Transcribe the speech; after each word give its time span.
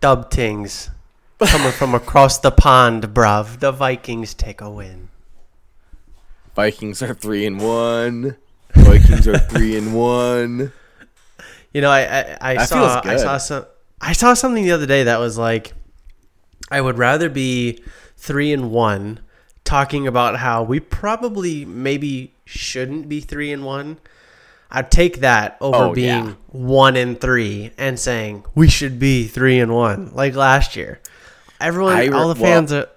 Dub 0.00 0.30
Tings. 0.30 0.90
Coming 1.38 1.72
from 1.72 1.94
across 1.94 2.38
the 2.38 2.50
pond, 2.50 3.14
bruv. 3.14 3.60
The 3.60 3.72
Vikings 3.72 4.34
take 4.34 4.60
a 4.60 4.70
win. 4.70 5.08
Vikings 6.54 7.02
are 7.02 7.14
three 7.14 7.46
and 7.46 7.60
one. 7.60 8.36
Vikings 8.74 9.26
are 9.26 9.38
three 9.38 9.76
and 9.76 9.94
one. 9.94 10.72
You 11.72 11.80
know, 11.80 11.90
I 11.90 12.00
I, 12.00 12.38
I 12.40 12.54
That 12.56 12.68
saw 12.68 13.00
I 13.04 13.16
saw 13.16 13.38
some 13.38 13.64
I 14.00 14.12
saw 14.12 14.34
something 14.34 14.64
the 14.64 14.72
other 14.72 14.86
day 14.86 15.04
that 15.04 15.20
was 15.20 15.38
like, 15.38 15.72
I 16.68 16.80
would 16.80 16.98
rather 16.98 17.28
be 17.28 17.80
three 18.16 18.52
and 18.52 18.72
one, 18.72 19.20
talking 19.62 20.04
about 20.08 20.38
how 20.38 20.64
we 20.64 20.80
probably 20.80 21.64
maybe 21.64 22.34
shouldn't 22.44 23.08
be 23.08 23.20
three 23.20 23.52
and 23.52 23.64
one. 23.64 23.98
I'd 24.70 24.90
take 24.90 25.20
that 25.20 25.56
over 25.60 25.76
Oh, 25.86 25.92
being 25.94 26.26
yeah. 26.26 26.32
one 26.48 26.96
and 26.96 27.20
three 27.20 27.72
and 27.76 27.98
saying 27.98 28.44
we 28.54 28.68
should 28.68 28.98
be 28.98 29.26
three 29.26 29.58
and 29.60 29.74
one 29.74 30.10
like 30.14 30.34
last 30.34 30.76
year. 30.76 31.00
Everyone, 31.60 31.94
I 31.94 32.08
all 32.08 32.32
the 32.32 32.40
well- 32.40 32.52
fans 32.52 32.72
are. 32.72 32.88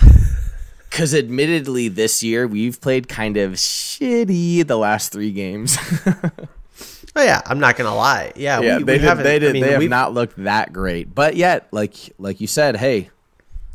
Because 0.90 1.14
admittedly, 1.14 1.88
this 1.88 2.22
year 2.24 2.46
we've 2.48 2.80
played 2.80 3.08
kind 3.08 3.36
of 3.36 3.52
shitty 3.52 4.66
the 4.66 4.76
last 4.76 5.12
three 5.12 5.30
games. 5.32 5.76
Oh 7.16 7.22
yeah, 7.22 7.40
I'm 7.46 7.58
not 7.58 7.76
gonna 7.76 7.94
lie. 7.96 8.32
Yeah, 8.36 8.60
yeah, 8.60 8.76
we, 8.78 8.84
they 8.84 8.92
we 8.92 8.98
did, 9.04 9.16
they 9.18 9.38
did. 9.40 9.48
I 9.48 9.52
mean, 9.52 9.62
they 9.62 9.72
have 9.72 9.82
not 9.82 10.14
looked 10.14 10.36
that 10.44 10.72
great, 10.72 11.12
but 11.12 11.34
yet, 11.34 11.66
like 11.72 11.94
like 12.18 12.40
you 12.40 12.46
said, 12.46 12.76
hey, 12.76 13.10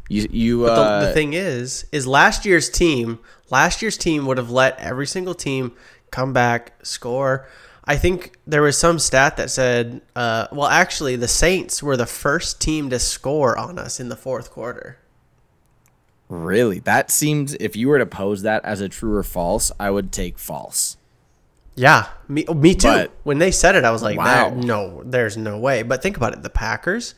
you 0.07 0.27
you 0.31 0.65
uh, 0.65 1.01
the, 1.01 1.07
the 1.07 1.13
thing 1.13 1.33
is, 1.33 1.85
is 1.91 2.07
last 2.07 2.45
year's 2.45 2.69
team, 2.69 3.19
last 3.49 3.81
year's 3.81 3.97
team 3.97 4.25
would 4.27 4.37
have 4.37 4.49
let 4.49 4.79
every 4.79 5.05
single 5.07 5.33
team 5.33 5.73
come 6.13 6.31
back, 6.31 6.73
score. 6.83 7.47
I 7.83 7.97
think 7.97 8.37
there 8.47 8.61
was 8.61 8.77
some 8.77 8.97
stat 8.99 9.35
that 9.35 9.49
said, 9.49 10.01
uh, 10.15 10.47
well, 10.53 10.69
actually, 10.69 11.17
the 11.17 11.27
Saints 11.27 11.83
were 11.83 11.97
the 11.97 12.05
first 12.05 12.61
team 12.61 12.89
to 12.91 12.99
score 12.99 13.57
on 13.57 13.77
us 13.77 13.99
in 13.99 14.07
the 14.07 14.15
fourth 14.15 14.49
quarter. 14.51 14.97
really 16.29 16.79
that 16.79 17.11
seems 17.11 17.53
if 17.59 17.75
you 17.75 17.87
were 17.89 17.99
to 17.99 18.05
pose 18.05 18.41
that 18.43 18.63
as 18.65 18.81
a 18.81 18.87
true 18.89 19.15
or 19.15 19.23
false, 19.23 19.71
I 19.79 19.91
would 19.91 20.11
take 20.11 20.39
false. 20.39 20.97
Yeah, 21.75 22.07
me, 22.27 22.45
me 22.55 22.73
too. 22.75 22.87
But- 22.87 23.11
when 23.23 23.39
they 23.39 23.51
said 23.51 23.75
it, 23.75 23.83
I 23.83 23.91
was 23.91 24.01
like, 24.01 24.17
Wow. 24.17 24.51
No, 24.55 25.03
there's 25.03 25.35
no 25.37 25.57
way. 25.59 25.83
But 25.83 26.01
think 26.01 26.15
about 26.17 26.33
it: 26.33 26.41
the 26.41 26.49
Packers, 26.49 27.15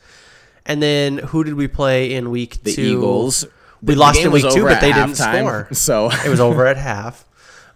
and 0.66 0.82
then 0.82 1.18
who 1.18 1.44
did 1.44 1.54
we 1.54 1.68
play 1.68 2.12
in 2.12 2.30
week 2.30 2.62
The 2.62 2.74
two? 2.74 2.82
Eagles. 2.82 3.46
We 3.82 3.94
the 3.94 4.00
lost 4.00 4.18
in 4.18 4.32
week 4.32 4.50
two, 4.50 4.64
but 4.64 4.80
they 4.80 4.92
didn't 4.92 5.14
score. 5.16 5.68
So 5.72 6.10
it 6.10 6.28
was 6.28 6.40
over 6.40 6.66
at 6.66 6.76
half. 6.76 7.24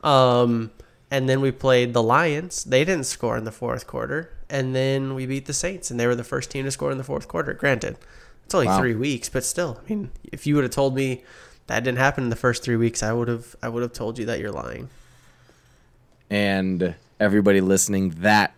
Um, 0.03 0.71
and 1.11 1.29
then 1.29 1.41
we 1.41 1.51
played 1.51 1.93
the 1.95 2.03
Lions. 2.03 2.65
They 2.65 2.85
didn't 2.85 3.07
score 3.07 3.37
in 3.37 3.45
the 3.45 3.53
fourth 3.53 3.87
quarter. 3.87 4.31
And 4.49 4.75
then 4.75 5.15
we 5.15 5.27
beat 5.27 5.47
the 5.47 5.53
Saints, 5.53 5.91
and 5.91 5.99
they 6.01 6.07
were 6.07 6.15
the 6.17 6.25
first 6.25 6.51
team 6.51 6.65
to 6.65 6.71
score 6.71 6.91
in 6.91 6.99
the 6.99 7.05
fourth 7.05 7.29
quarter. 7.29 7.53
Granted, 7.55 7.97
it's 8.45 8.55
only 8.55 8.67
Wow. 8.67 8.79
three 8.81 8.95
weeks, 8.97 9.29
but 9.29 9.45
still, 9.45 9.81
I 9.85 9.89
mean, 9.89 10.11
if 10.33 10.47
you 10.47 10.55
would 10.57 10.65
have 10.65 10.73
told 10.73 10.95
me 10.97 11.23
that 11.69 11.85
didn't 11.85 11.99
happen 11.99 12.25
in 12.25 12.31
the 12.31 12.37
first 12.37 12.63
three 12.65 12.75
weeks, 12.77 13.01
I 13.03 13.13
would 13.13 13.29
have, 13.29 13.55
I 13.63 13.69
would 13.69 13.83
have 13.83 13.93
told 13.93 14.19
you 14.19 14.27
that 14.27 14.41
you're 14.41 14.51
lying. 14.51 14.89
and 16.31 16.95
everybody 17.19 17.61
listening, 17.61 18.11
that 18.21 18.53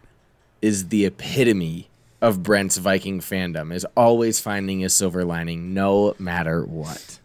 is 0.61 0.89
the 0.89 1.05
epitome 1.06 1.89
of 2.20 2.42
Brent's 2.42 2.77
Viking 2.77 3.20
fandom 3.20 3.73
is 3.75 3.84
always 3.97 4.39
finding 4.41 4.84
a 4.84 4.89
silver 4.89 5.25
lining 5.25 5.75
no 5.75 6.14
matter 6.19 6.64
what. 6.64 7.19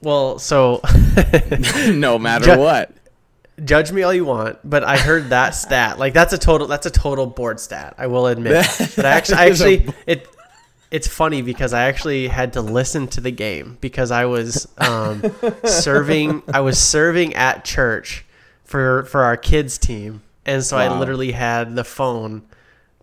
Well, 0.00 0.38
so 0.38 0.80
no 1.88 2.18
matter 2.18 2.44
Ju- 2.54 2.58
what. 2.58 2.90
Judge 3.62 3.92
me 3.92 4.02
all 4.02 4.14
you 4.14 4.24
want, 4.24 4.58
but 4.64 4.82
I 4.82 4.96
heard 4.96 5.30
that 5.30 5.50
stat. 5.54 5.98
Like 5.98 6.14
that's 6.14 6.32
a 6.32 6.38
total 6.38 6.66
that's 6.66 6.86
a 6.86 6.90
total 6.90 7.26
board 7.26 7.60
stat. 7.60 7.94
I 7.98 8.06
will 8.06 8.26
admit. 8.26 8.66
But 8.96 9.04
I 9.04 9.10
actually 9.10 9.36
I 9.36 9.44
That 9.44 9.52
is 9.52 9.60
a 9.62 9.64
actually 9.64 9.94
it 10.06 10.28
it's 10.90 11.08
funny 11.08 11.40
because 11.40 11.72
I 11.72 11.84
actually 11.84 12.28
had 12.28 12.52
to 12.52 12.60
listen 12.60 13.08
to 13.08 13.20
the 13.22 13.30
game 13.30 13.78
because 13.80 14.10
I 14.10 14.26
was 14.26 14.68
um, 14.76 15.22
serving 15.64 16.42
I 16.52 16.60
was 16.60 16.78
serving 16.78 17.34
at 17.34 17.64
church 17.64 18.26
for 18.64 19.04
for 19.04 19.22
our 19.22 19.36
kids 19.36 19.78
team. 19.78 20.22
And 20.44 20.64
so 20.64 20.76
I 20.76 20.98
literally 20.98 21.32
had 21.32 21.76
the 21.76 21.84
phone 21.84 22.42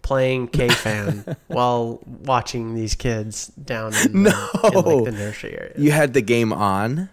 playing 0.01 0.47
KFAN 0.49 1.37
while 1.47 2.01
watching 2.05 2.75
these 2.75 2.95
kids 2.95 3.47
down 3.47 3.93
in, 4.05 4.23
the, 4.23 4.69
in 4.73 4.73
like 4.73 5.05
the 5.05 5.11
nursery 5.11 5.57
area. 5.57 5.73
You 5.77 5.91
had 5.91 6.13
the 6.13 6.21
game 6.21 6.51
on, 6.51 7.09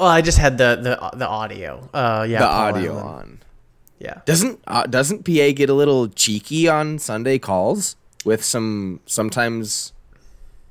Well, 0.00 0.08
I 0.08 0.22
just 0.22 0.38
had 0.38 0.56
the 0.56 0.76
the 0.80 1.18
the 1.18 1.28
audio. 1.28 1.86
Uh 1.92 2.24
yeah, 2.26 2.38
the 2.40 2.46
Paul 2.46 2.74
audio 2.74 2.92
Allen. 2.98 3.04
on. 3.14 3.38
Yeah. 3.98 4.20
Doesn't 4.24 4.60
uh, 4.66 4.86
doesn't 4.86 5.24
PA 5.26 5.52
get 5.52 5.68
a 5.68 5.74
little 5.74 6.08
cheeky 6.08 6.68
on 6.68 6.98
Sunday 6.98 7.38
calls 7.38 7.96
with 8.24 8.42
some 8.42 9.00
sometimes 9.04 9.92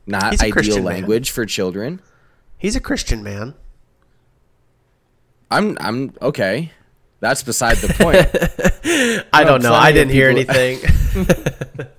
not 0.08 0.34
ideal 0.34 0.52
Christian 0.52 0.84
man. 0.84 0.94
language 0.94 1.30
for 1.30 1.46
children? 1.46 2.02
He's 2.58 2.76
a 2.76 2.80
Christian 2.80 3.22
man. 3.22 3.54
I'm 5.52 5.78
I'm 5.80 6.14
okay. 6.24 6.72
That's 7.20 7.44
beside 7.44 7.78
the 7.78 7.94
point. 7.94 8.26
I 9.34 9.44
don't 9.44 9.62
know. 9.62 9.74
I 9.76 9.92
didn't 9.92 10.12
hear 10.12 10.34
people- 10.34 10.56
anything. 10.56 11.88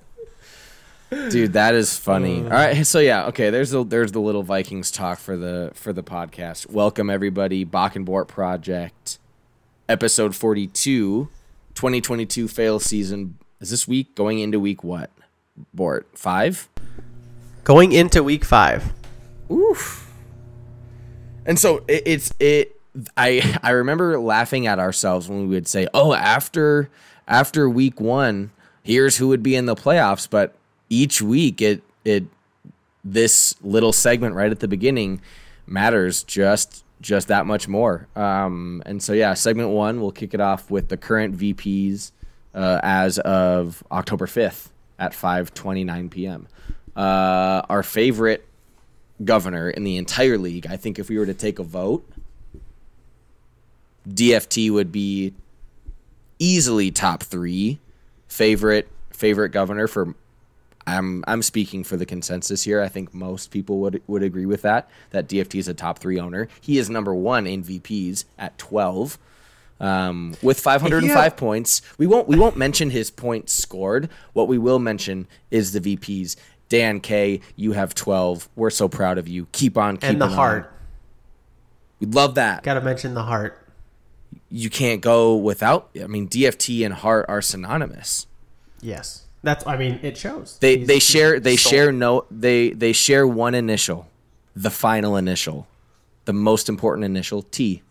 Dude, 1.11 1.53
that 1.53 1.75
is 1.75 1.97
funny. 1.97 2.39
Uh. 2.39 2.45
All 2.45 2.49
right, 2.51 2.87
so 2.87 2.99
yeah, 2.99 3.25
okay. 3.25 3.49
There's 3.49 3.71
the 3.71 3.83
there's 3.83 4.13
the 4.13 4.21
little 4.21 4.43
Vikings 4.43 4.91
talk 4.91 5.19
for 5.19 5.35
the 5.35 5.71
for 5.73 5.91
the 5.91 6.03
podcast. 6.03 6.69
Welcome 6.69 7.09
everybody, 7.09 7.65
Bach 7.65 7.97
and 7.97 8.05
Bort 8.05 8.29
Project, 8.29 9.19
episode 9.89 10.37
42, 10.37 11.27
2022 11.75 12.47
fail 12.47 12.79
season. 12.79 13.37
Is 13.59 13.71
this 13.71 13.89
week 13.89 14.15
going 14.15 14.39
into 14.39 14.57
week 14.57 14.85
what? 14.85 15.09
Bort 15.73 16.07
five. 16.15 16.69
Going 17.65 17.91
into 17.91 18.23
week 18.23 18.45
five. 18.45 18.93
Oof. 19.51 20.09
And 21.45 21.59
so 21.59 21.83
it, 21.89 22.03
it's 22.05 22.33
it. 22.39 22.79
I 23.17 23.59
I 23.61 23.71
remember 23.71 24.17
laughing 24.17 24.65
at 24.65 24.79
ourselves 24.79 25.27
when 25.27 25.41
we 25.41 25.55
would 25.55 25.67
say, 25.67 25.89
"Oh, 25.93 26.13
after 26.13 26.89
after 27.27 27.69
week 27.69 27.99
one, 27.99 28.51
here's 28.81 29.17
who 29.17 29.27
would 29.27 29.43
be 29.43 29.57
in 29.57 29.65
the 29.65 29.75
playoffs." 29.75 30.29
But 30.29 30.55
each 30.91 31.21
week, 31.21 31.61
it 31.61 31.81
it 32.05 32.25
this 33.03 33.55
little 33.63 33.93
segment 33.93 34.35
right 34.35 34.51
at 34.51 34.59
the 34.59 34.67
beginning 34.67 35.21
matters 35.65 36.21
just 36.23 36.83
just 36.99 37.29
that 37.29 37.47
much 37.47 37.67
more. 37.67 38.07
Um, 38.15 38.83
and 38.85 39.01
so 39.01 39.13
yeah, 39.13 39.33
segment 39.33 39.69
one, 39.69 40.01
we'll 40.01 40.11
kick 40.11 40.35
it 40.35 40.39
off 40.39 40.69
with 40.69 40.89
the 40.89 40.97
current 40.97 41.35
VPs 41.35 42.11
uh, 42.53 42.79
as 42.83 43.17
of 43.19 43.83
October 43.91 44.27
fifth 44.27 44.71
at 44.99 45.15
five 45.15 45.53
twenty 45.53 45.83
nine 45.83 46.09
p.m. 46.09 46.47
Uh, 46.95 47.63
our 47.69 47.81
favorite 47.81 48.45
governor 49.23 49.69
in 49.69 49.83
the 49.83 49.97
entire 49.97 50.37
league. 50.37 50.67
I 50.67 50.77
think 50.77 50.99
if 50.99 51.09
we 51.09 51.17
were 51.17 51.25
to 51.25 51.33
take 51.33 51.57
a 51.57 51.63
vote, 51.63 52.05
DFT 54.07 54.69
would 54.71 54.91
be 54.91 55.33
easily 56.37 56.91
top 56.91 57.23
three 57.23 57.79
favorite 58.27 58.89
favorite 59.11 59.49
governor 59.49 59.87
for. 59.87 60.15
I'm 60.87 61.23
I'm 61.27 61.41
speaking 61.41 61.83
for 61.83 61.95
the 61.97 62.05
consensus 62.05 62.63
here. 62.63 62.81
I 62.81 62.87
think 62.87 63.13
most 63.13 63.51
people 63.51 63.79
would 63.79 64.01
would 64.07 64.23
agree 64.23 64.45
with 64.45 64.61
that. 64.63 64.89
That 65.11 65.27
DFT 65.27 65.59
is 65.59 65.67
a 65.67 65.73
top 65.73 65.99
three 65.99 66.19
owner. 66.19 66.47
He 66.59 66.77
is 66.77 66.89
number 66.89 67.13
one 67.13 67.45
in 67.47 67.63
VPs 67.63 68.25
at 68.39 68.57
twelve. 68.57 69.17
Um, 69.79 70.35
with 70.43 70.59
505 70.59 71.09
Yeah. 71.09 71.29
points, 71.29 71.81
we 71.97 72.05
won't 72.05 72.27
we 72.27 72.37
won't 72.37 72.55
mention 72.55 72.91
his 72.91 73.09
points 73.09 73.51
scored. 73.53 74.09
What 74.33 74.47
we 74.47 74.59
will 74.59 74.77
mention 74.77 75.27
is 75.49 75.71
the 75.73 75.79
VPs. 75.81 76.35
Dan 76.69 76.99
K, 77.01 77.41
you 77.55 77.73
have 77.73 77.93
12. 77.95 78.47
We're 78.55 78.69
so 78.69 78.87
proud 78.87 79.17
of 79.17 79.27
you. 79.27 79.47
Keep 79.51 79.77
on 79.77 79.97
keeping 79.97 80.09
And 80.11 80.21
the 80.21 80.25
on. 80.27 80.31
heart. 80.31 80.73
We 81.99 82.07
love 82.07 82.35
that. 82.35 82.63
Got 82.63 82.75
to 82.75 82.81
mention 82.81 83.13
the 83.13 83.23
heart. 83.23 83.57
You 84.49 84.69
can't 84.69 85.01
go 85.01 85.35
without. 85.35 85.89
I 86.01 86.07
mean, 86.07 86.27
DFT 86.29 86.85
and 86.85 86.93
heart 86.93 87.25
are 87.27 87.41
synonymous. 87.41 88.27
Yes. 88.81 89.25
That's. 89.43 89.65
I 89.65 89.75
mean, 89.77 89.99
it 90.03 90.17
shows. 90.17 90.57
They 90.59 90.75
He's- 90.77 90.87
they 90.87 90.99
share 90.99 91.39
they 91.39 91.55
sold. 91.57 91.71
share 91.71 91.91
no 91.91 92.25
they 92.29 92.69
they 92.71 92.93
share 92.93 93.25
one 93.27 93.55
initial, 93.55 94.07
the 94.55 94.69
final 94.69 95.15
initial, 95.17 95.67
the 96.25 96.33
most 96.33 96.69
important 96.69 97.05
initial 97.05 97.41
T. 97.41 97.81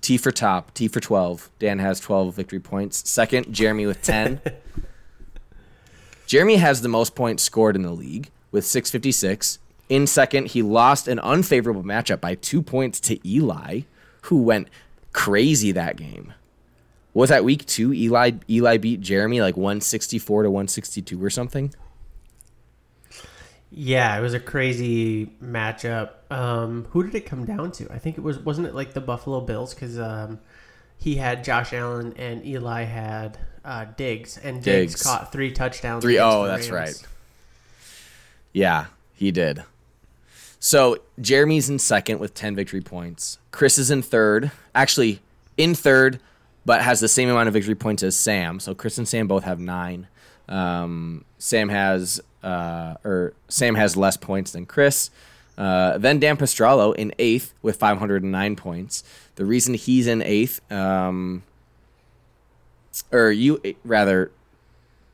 T 0.00 0.16
for 0.18 0.32
top, 0.32 0.74
T 0.74 0.88
for 0.88 0.98
12. 0.98 1.48
Dan 1.60 1.78
has 1.78 2.00
12 2.00 2.34
victory 2.34 2.58
points. 2.58 3.08
Second, 3.08 3.52
Jeremy 3.52 3.86
with 3.86 4.02
10. 4.02 4.40
Jeremy 6.26 6.56
has 6.56 6.80
the 6.82 6.88
most 6.88 7.14
points 7.14 7.42
scored 7.42 7.76
in 7.76 7.82
the 7.82 7.92
league 7.92 8.30
with 8.50 8.64
656. 8.66 9.58
In 9.88 10.06
second, 10.06 10.48
he 10.48 10.62
lost 10.62 11.06
an 11.06 11.18
unfavorable 11.20 11.84
matchup 11.84 12.20
by 12.20 12.34
two 12.34 12.62
points 12.62 12.98
to 13.00 13.28
Eli, 13.28 13.82
who 14.22 14.42
went 14.42 14.68
crazy 15.12 15.70
that 15.72 15.96
game. 15.96 16.32
Was 17.14 17.28
that 17.28 17.44
week 17.44 17.66
two? 17.66 17.92
Eli 17.92 18.32
Eli 18.48 18.76
beat 18.78 19.00
Jeremy 19.00 19.40
like 19.40 19.56
164 19.56 20.44
to 20.44 20.50
162 20.50 21.22
or 21.22 21.30
something. 21.30 21.74
Yeah, 23.70 24.16
it 24.18 24.20
was 24.20 24.34
a 24.34 24.40
crazy 24.40 25.26
matchup. 25.42 26.10
Um, 26.30 26.86
who 26.90 27.02
did 27.04 27.14
it 27.14 27.26
come 27.26 27.44
down 27.46 27.72
to? 27.72 27.90
I 27.90 27.98
think 27.98 28.18
it 28.18 28.20
was 28.20 28.38
wasn't 28.38 28.66
it 28.66 28.74
like 28.74 28.92
the 28.92 29.00
Buffalo 29.00 29.40
Bills 29.40 29.72
because 29.74 29.98
um, 29.98 30.40
he 30.98 31.16
had 31.16 31.42
Josh 31.44 31.72
Allen 31.72 32.14
and 32.16 32.44
Eli 32.44 32.82
had 32.84 33.38
uh, 33.64 33.86
Diggs, 33.96 34.38
and 34.38 34.62
Diggs, 34.62 34.92
Diggs. 34.92 35.02
caught 35.02 35.32
three 35.32 35.52
touchdowns. 35.52 36.02
Three- 36.02 36.18
oh, 36.18 36.44
that's 36.46 36.68
Rams. 36.68 37.02
right. 37.02 37.08
Yeah, 38.52 38.86
he 39.14 39.30
did. 39.30 39.62
So 40.60 40.98
Jeremy's 41.20 41.68
in 41.68 41.78
second 41.78 42.20
with 42.20 42.34
10 42.34 42.54
victory 42.54 42.80
points. 42.82 43.38
Chris 43.50 43.78
is 43.78 43.90
in 43.90 44.02
third. 44.02 44.52
Actually, 44.74 45.20
in 45.56 45.74
third, 45.74 46.20
but 46.64 46.82
has 46.82 47.00
the 47.00 47.08
same 47.08 47.28
amount 47.28 47.48
of 47.48 47.54
victory 47.54 47.74
points 47.74 48.02
as 48.02 48.16
Sam. 48.16 48.60
So 48.60 48.74
Chris 48.74 48.98
and 48.98 49.06
Sam 49.08 49.26
both 49.26 49.44
have 49.44 49.58
nine. 49.58 50.06
Um, 50.48 51.24
Sam 51.38 51.68
has 51.68 52.20
uh, 52.42 52.94
or 53.04 53.34
Sam 53.48 53.74
has 53.76 53.96
less 53.96 54.16
points 54.16 54.52
than 54.52 54.66
Chris. 54.66 55.10
Uh, 55.56 55.98
then 55.98 56.18
Dan 56.18 56.36
Pastrallo 56.36 56.94
in 56.94 57.12
eighth 57.18 57.52
with 57.62 57.76
509 57.76 58.56
points. 58.56 59.04
The 59.36 59.44
reason 59.44 59.74
he's 59.74 60.06
in 60.06 60.22
eighth, 60.22 60.60
um, 60.72 61.42
or 63.12 63.30
you 63.30 63.60
rather, 63.84 64.30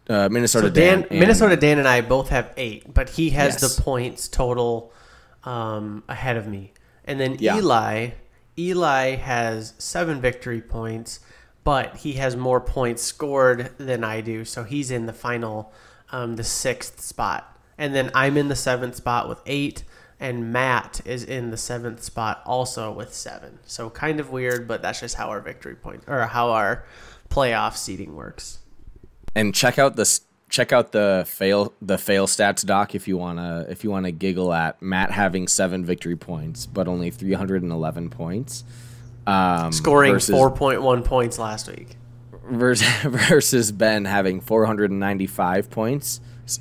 uh, 0.09 0.29
Minnesota 0.31 0.69
So 0.69 0.73
Dan, 0.73 1.07
and- 1.11 1.21
Minnesota 1.21 1.57
Dan, 1.57 1.79
and 1.79 1.89
I 1.89 2.01
both 2.01 2.29
have 2.31 2.53
eight, 2.57 2.93
but 2.95 3.11
he 3.11 3.31
has 3.31 3.61
Yes. 3.61 3.77
the 3.77 3.83
points 3.83 4.29
total 4.29 4.93
um, 5.45 6.03
ahead 6.09 6.37
of 6.37 6.47
me. 6.47 6.73
And 7.05 7.19
then 7.21 7.37
Yeah. 7.39 7.57
Eli, 7.59 8.11
Eli 8.59 9.15
has 9.17 9.75
seven 9.79 10.21
victory 10.21 10.61
points, 10.61 11.21
but 11.69 11.99
he 11.99 12.15
has 12.15 12.35
more 12.35 12.63
points 12.63 13.03
scored 13.03 13.71
than 13.77 14.03
I 14.03 14.23
do, 14.23 14.43
so 14.47 14.65
he's 14.65 14.91
in 14.91 15.05
the 15.05 15.13
final, 15.13 15.71
um, 16.11 16.37
the 16.37 16.43
sixth 16.43 16.99
spot. 17.03 17.61
And 17.77 17.95
then 17.95 18.11
I'm 18.15 18.39
in 18.39 18.49
the 18.49 18.57
seventh 18.57 18.97
spot 18.97 19.29
with 19.29 19.43
eight, 19.45 19.85
and 20.19 20.51
Matt 20.51 21.03
is 21.05 21.23
in 21.23 21.51
the 21.51 21.59
seventh 21.59 22.03
spot 22.03 22.41
also 22.47 22.91
with 22.91 23.13
seven. 23.13 23.59
So 23.67 23.91
kind 23.91 24.19
of 24.19 24.31
weird, 24.31 24.67
but 24.67 24.81
that's 24.81 25.01
just 25.01 25.17
how 25.17 25.29
our 25.29 25.43
victory 25.43 25.75
point 25.75 26.05
or 26.07 26.23
how 26.23 26.53
our 26.53 26.87
playoff 27.29 27.77
seating 27.77 28.17
works. 28.17 28.61
and 29.35 29.55
check 29.55 29.79
out 29.79 29.95
this 29.95 30.23
check 30.49 30.73
out 30.73 30.93
the 30.93 31.27
fail 31.29 31.75
the 31.83 31.99
fail 31.99 32.27
stats 32.27 32.65
doc 32.65 32.95
if 32.95 33.07
you 33.07 33.19
wanna 33.19 33.67
if 33.69 33.85
you 33.85 33.91
wanna 33.91 34.11
giggle 34.11 34.55
at 34.55 34.81
Matt 34.81 35.11
having 35.11 35.47
seven 35.47 35.85
victory 35.85 36.17
points 36.17 36.65
but 36.65 36.89
only 36.89 37.11
311 37.11 38.09
points. 38.09 38.65
Um, 39.29 39.73
Scoring 39.73 40.13
versus, 40.15 40.35
4.1 40.35 41.05
points 41.05 41.39
last 41.39 41.69
week. 41.69 41.97
versus 42.45 42.89
versus 43.03 43.73
Ben 43.73 44.07
having 44.07 44.41
495 44.41 45.71
points, 45.71 46.21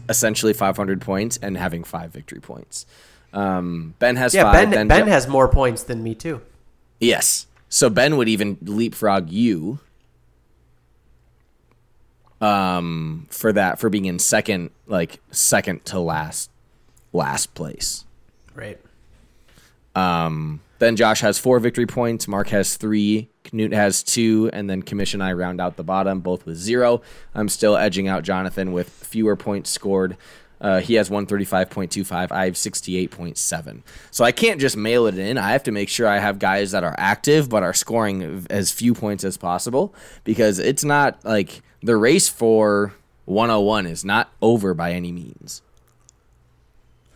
essentially 0.09 0.51
500 0.53 1.01
points, 1.01 1.37
and 1.41 1.57
having 1.57 1.83
five 1.85 2.11
victory 2.11 2.41
points. 2.41 2.85
Um, 3.31 3.93
ben 3.99 4.17
has 4.17 4.33
Yeah, 4.33 4.43
five. 4.43 4.53
Ben, 4.53 4.71
then 4.71 4.87
ben 4.87 5.07
has 5.07 5.27
more 5.27 5.47
points 5.47 5.83
than 5.83 6.03
me 6.03 6.13
too. 6.15 6.41
Yes. 6.99 7.47
So 7.69 7.89
Ben 7.89 8.17
would 8.17 8.27
even 8.29 8.57
leapfrog 8.61 9.29
you 9.29 9.79
um 12.39 13.25
for 13.31 13.51
that 13.51 13.79
for 13.79 13.89
being 13.89 14.05
in 14.05 14.19
second 14.19 14.69
like 14.85 15.19
second 15.31 15.83
to 15.85 15.99
last 15.99 16.49
last 17.11 17.53
place. 17.55 18.05
Right. 18.53 18.79
Then 20.79 20.95
Josh 20.95 21.21
has 21.21 21.39
four 21.39 21.59
victory 21.59 21.87
points, 21.87 22.27
Mark 22.27 22.49
has 22.49 22.77
3, 22.77 23.29
Knut 23.45 23.73
has 23.73 24.03
2 24.03 24.51
and 24.53 24.69
then 24.69 24.81
Commission 24.81 25.21
I 25.21 25.33
round 25.33 25.59
out 25.59 25.75
the 25.75 25.83
bottom 25.83 26.19
both 26.19 26.45
with 26.45 26.57
0. 26.57 27.01
I'm 27.33 27.49
still 27.49 27.75
edging 27.75 28.07
out 28.07 28.23
Jonathan 28.23 28.71
with 28.73 28.89
fewer 28.89 29.35
points 29.35 29.69
scored. 29.69 30.17
Uh, 30.59 30.79
he 30.79 30.95
has 30.95 31.09
135.25. 31.09 32.31
I 32.31 32.45
have 32.45 32.55
68.7. 32.55 33.81
So 34.11 34.25
I 34.25 34.31
can't 34.31 34.59
just 34.59 34.75
mail 34.75 35.05
it 35.05 35.17
in. 35.17 35.37
I 35.37 35.51
have 35.51 35.63
to 35.63 35.71
make 35.71 35.89
sure 35.89 36.07
I 36.07 36.17
have 36.17 36.39
guys 36.39 36.71
that 36.71 36.83
are 36.83 36.95
active 36.97 37.47
but 37.49 37.63
are 37.63 37.73
scoring 37.73 38.47
as 38.49 38.71
few 38.71 38.93
points 38.93 39.23
as 39.23 39.37
possible 39.37 39.93
because 40.23 40.57
it's 40.59 40.83
not 40.83 41.23
like 41.23 41.61
the 41.81 41.95
race 41.95 42.27
for 42.27 42.93
101 43.25 43.85
is 43.85 44.03
not 44.03 44.31
over 44.41 44.73
by 44.73 44.93
any 44.93 45.11
means. 45.11 45.61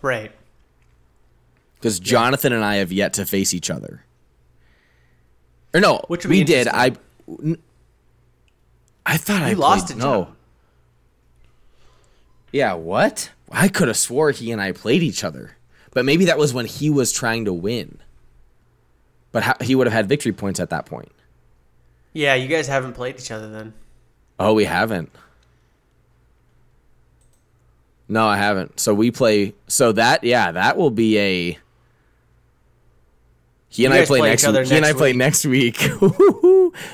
Right. 0.02 0.32
Because 1.82 2.00
Jonathan 2.00 2.54
and 2.54 2.64
I 2.64 2.76
have 2.76 2.92
yet 2.92 3.14
to 3.14 3.26
face 3.26 3.56
each 3.56 3.72
other. 3.72 4.06
Or 5.74 5.80
no, 5.80 6.04
Which 6.10 6.28
we 6.28 6.44
did. 6.44 6.68
I. 6.68 6.94
I 9.04 9.18
thought 9.18 9.42
I 9.42 9.54
lost 9.54 9.88
played, 9.88 10.00
to 10.00 10.06
no. 10.06 10.24
John. 10.26 10.36
Yeah, 12.52 12.74
what? 12.74 13.32
I 13.52 13.68
could 13.68 13.88
have 13.88 13.98
swore 13.98 14.30
he 14.30 14.52
and 14.52 14.62
I 14.62 14.74
played 14.74 15.02
each 15.02 15.24
other, 15.24 15.58
but 15.90 16.06
maybe 16.06 16.26
that 16.26 16.38
was 16.38 16.54
when 16.54 16.68
he 16.68 16.92
was 16.92 17.12
trying 17.12 17.46
to 17.46 17.54
win. 17.54 17.98
But 19.32 19.44
how, 19.44 19.56
he 19.60 19.74
would 19.74 19.88
have 19.88 19.94
had 19.94 20.08
victory 20.08 20.34
points 20.34 20.60
at 20.60 20.70
that 20.70 20.86
point. 20.86 21.12
Yeah, 22.14 22.36
you 22.36 22.48
guys 22.48 22.68
haven't 22.68 22.94
played 22.94 23.16
each 23.18 23.32
other 23.32 23.50
then. 23.50 23.74
Oh, 24.40 24.54
we 24.54 24.66
haven't. 24.66 25.10
No, 28.08 28.28
I 28.28 28.38
haven't. 28.38 28.80
So 28.80 28.94
we 28.94 29.10
play. 29.10 29.54
So 29.68 29.94
that 29.94 30.24
yeah, 30.24 30.52
that 30.52 30.78
will 30.78 30.92
be 30.92 31.18
a. 31.18 31.58
He 33.72 33.86
and 33.86 33.94
I 33.94 34.06
play 34.06 34.20
play 34.20 34.30
next. 34.30 34.46
week. 34.46 34.68
He 34.68 34.76
and 34.76 34.86
I 34.86 34.92
play 34.92 35.12
week. 35.12 35.18
next 35.18 35.46
week. 35.46 35.92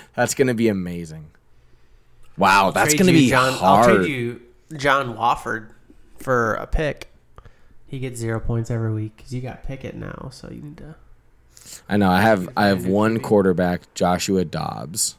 that's 0.16 0.36
gonna 0.36 0.54
be 0.54 0.68
amazing. 0.68 1.32
Wow, 2.38 2.70
that's 2.70 2.94
gonna 2.94 3.12
be 3.12 3.30
John. 3.30 3.54
hard. 3.54 3.90
I'll 3.90 3.96
trade 3.98 4.10
you 4.10 4.42
John 4.76 5.18
Wolford 5.18 5.72
for 6.18 6.54
a 6.54 6.68
pick. 6.68 7.08
He 7.88 7.98
gets 7.98 8.20
zero 8.20 8.40
points 8.40 8.70
every 8.70 8.94
week 8.94 9.18
because 9.18 9.34
you 9.34 9.42
got 9.42 9.64
Pickett 9.64 9.96
now, 9.96 10.30
so 10.32 10.50
you 10.52 10.62
need 10.62 10.78
to. 10.78 10.96
I 11.90 11.98
know. 11.98 12.12
I 12.12 12.22
have. 12.22 12.48
I 12.56 12.68
have 12.68 12.86
one 12.86 13.20
quarterback, 13.22 13.92
Joshua 13.96 14.46
Dobbs, 14.46 15.16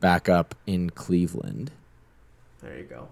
back 0.00 0.28
up 0.28 0.54
in 0.66 0.90
Cleveland. 0.90 1.70
There 2.60 2.76
you 2.76 2.84
go. 2.84 3.08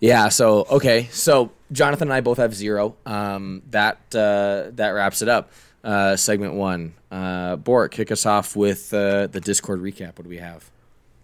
Yeah. 0.00 0.30
So 0.30 0.66
okay. 0.68 1.08
So 1.12 1.52
Jonathan 1.74 2.08
and 2.08 2.14
I 2.14 2.20
both 2.20 2.38
have 2.38 2.54
zero. 2.54 2.96
Um, 3.04 3.62
that 3.70 3.98
uh, 4.14 4.70
that 4.74 4.90
wraps 4.90 5.20
it 5.20 5.28
up. 5.28 5.50
Uh, 5.82 6.16
segment 6.16 6.54
one. 6.54 6.94
Uh, 7.10 7.56
Bort, 7.56 7.92
kick 7.92 8.10
us 8.10 8.24
off 8.24 8.56
with 8.56 8.94
uh, 8.94 9.26
the 9.26 9.40
Discord 9.40 9.82
recap. 9.82 10.16
What 10.16 10.22
do 10.22 10.30
we 10.30 10.38
have? 10.38 10.70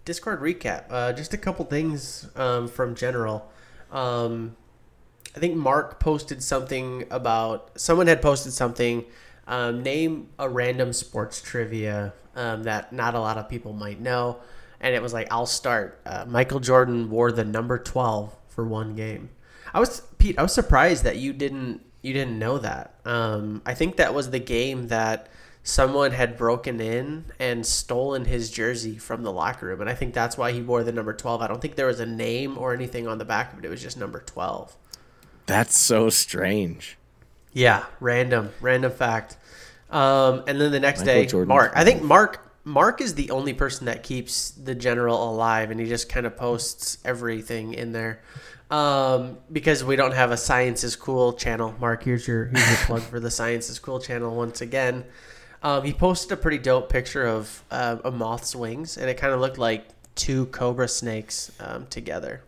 Discord 0.05 0.41
recap. 0.41 0.85
Uh, 0.89 1.13
just 1.13 1.33
a 1.33 1.37
couple 1.37 1.65
things 1.65 2.29
um, 2.35 2.67
from 2.67 2.93
general. 2.93 3.51
Um, 3.91 4.55
I 5.35 5.39
think 5.39 5.55
Mark 5.55 5.99
posted 5.99 6.43
something 6.43 7.05
about 7.09 7.71
someone 7.79 8.07
had 8.07 8.21
posted 8.21 8.53
something. 8.53 9.05
Um, 9.47 9.81
name 9.81 10.29
a 10.37 10.47
random 10.47 10.93
sports 10.93 11.41
trivia 11.41 12.13
um, 12.35 12.63
that 12.63 12.93
not 12.93 13.15
a 13.15 13.19
lot 13.19 13.37
of 13.37 13.49
people 13.49 13.73
might 13.73 13.99
know, 13.99 14.37
and 14.79 14.93
it 14.93 15.01
was 15.01 15.13
like 15.13 15.27
I'll 15.31 15.47
start. 15.47 15.99
Uh, 16.05 16.25
Michael 16.27 16.59
Jordan 16.59 17.09
wore 17.09 17.31
the 17.31 17.43
number 17.43 17.79
twelve 17.79 18.35
for 18.47 18.65
one 18.65 18.95
game. 18.95 19.29
I 19.73 19.79
was 19.79 20.03
Pete. 20.21 20.37
I 20.37 20.43
was 20.43 20.53
surprised 20.53 21.03
that 21.03 21.17
you 21.17 21.33
didn't 21.33 21.81
you 22.01 22.13
didn't 22.13 22.37
know 22.37 22.59
that. 22.59 22.95
Um, 23.05 23.61
I 23.65 23.73
think 23.73 23.97
that 23.97 24.13
was 24.13 24.29
the 24.29 24.39
game 24.39 24.87
that 24.87 25.27
someone 25.63 26.11
had 26.11 26.37
broken 26.37 26.79
in 26.79 27.25
and 27.39 27.65
stolen 27.65 28.25
his 28.25 28.49
jersey 28.51 28.97
from 28.97 29.23
the 29.23 29.31
locker 29.31 29.67
room, 29.67 29.81
and 29.81 29.89
I 29.89 29.93
think 29.95 30.13
that's 30.13 30.37
why 30.37 30.51
he 30.51 30.61
wore 30.61 30.83
the 30.83 30.91
number 30.91 31.13
twelve. 31.13 31.41
I 31.41 31.47
don't 31.47 31.59
think 31.59 31.75
there 31.75 31.87
was 31.87 31.99
a 31.99 32.05
name 32.05 32.57
or 32.57 32.73
anything 32.73 33.07
on 33.07 33.17
the 33.17 33.25
back 33.25 33.51
of 33.51 33.59
it. 33.59 33.65
It 33.65 33.69
was 33.69 33.81
just 33.81 33.97
number 33.97 34.19
twelve. 34.19 34.75
That's 35.47 35.75
so 35.75 36.09
strange. 36.09 36.97
Yeah, 37.51 37.85
random, 37.99 38.51
random 38.61 38.91
fact. 38.91 39.37
Um, 39.89 40.43
and 40.47 40.61
then 40.61 40.71
the 40.71 40.79
next 40.79 41.05
Michael 41.05 41.41
day, 41.41 41.45
Mark. 41.45 41.73
I 41.75 41.83
think 41.83 42.01
Mark 42.01 42.50
Mark 42.63 43.01
is 43.01 43.15
the 43.15 43.31
only 43.31 43.53
person 43.53 43.85
that 43.87 44.03
keeps 44.03 44.51
the 44.51 44.75
general 44.75 45.29
alive, 45.29 45.71
and 45.71 45.79
he 45.79 45.87
just 45.87 46.09
kind 46.09 46.25
of 46.25 46.37
posts 46.37 46.99
everything 47.03 47.73
in 47.73 47.91
there. 47.91 48.21
Um, 48.69 49.37
because 49.51 49.83
we 49.83 49.95
don't 49.95 50.13
have 50.13 50.31
a 50.31 50.37
Science 50.37 50.83
is 50.83 50.95
Cool 50.95 51.33
channel. 51.33 51.75
Mark, 51.79 52.03
here's 52.03 52.25
your 52.27 52.45
here's 52.45 52.69
your 52.69 52.77
plug 52.85 53.01
for 53.01 53.19
the 53.19 53.31
Science 53.31 53.69
is 53.69 53.79
Cool 53.79 53.99
channel 53.99 54.35
once 54.35 54.61
again. 54.61 55.03
Um, 55.63 55.83
he 55.83 55.93
posted 55.93 56.31
a 56.31 56.37
pretty 56.37 56.57
dope 56.57 56.89
picture 56.89 57.25
of 57.25 57.63
uh, 57.69 57.97
a 58.05 58.11
moth's 58.11 58.55
wings, 58.55 58.97
and 58.97 59.09
it 59.09 59.17
kind 59.17 59.33
of 59.33 59.41
looked 59.41 59.57
like 59.57 59.87
two 60.15 60.45
cobra 60.47 60.87
snakes 60.87 61.51
um, 61.59 61.85
together. 61.87 62.43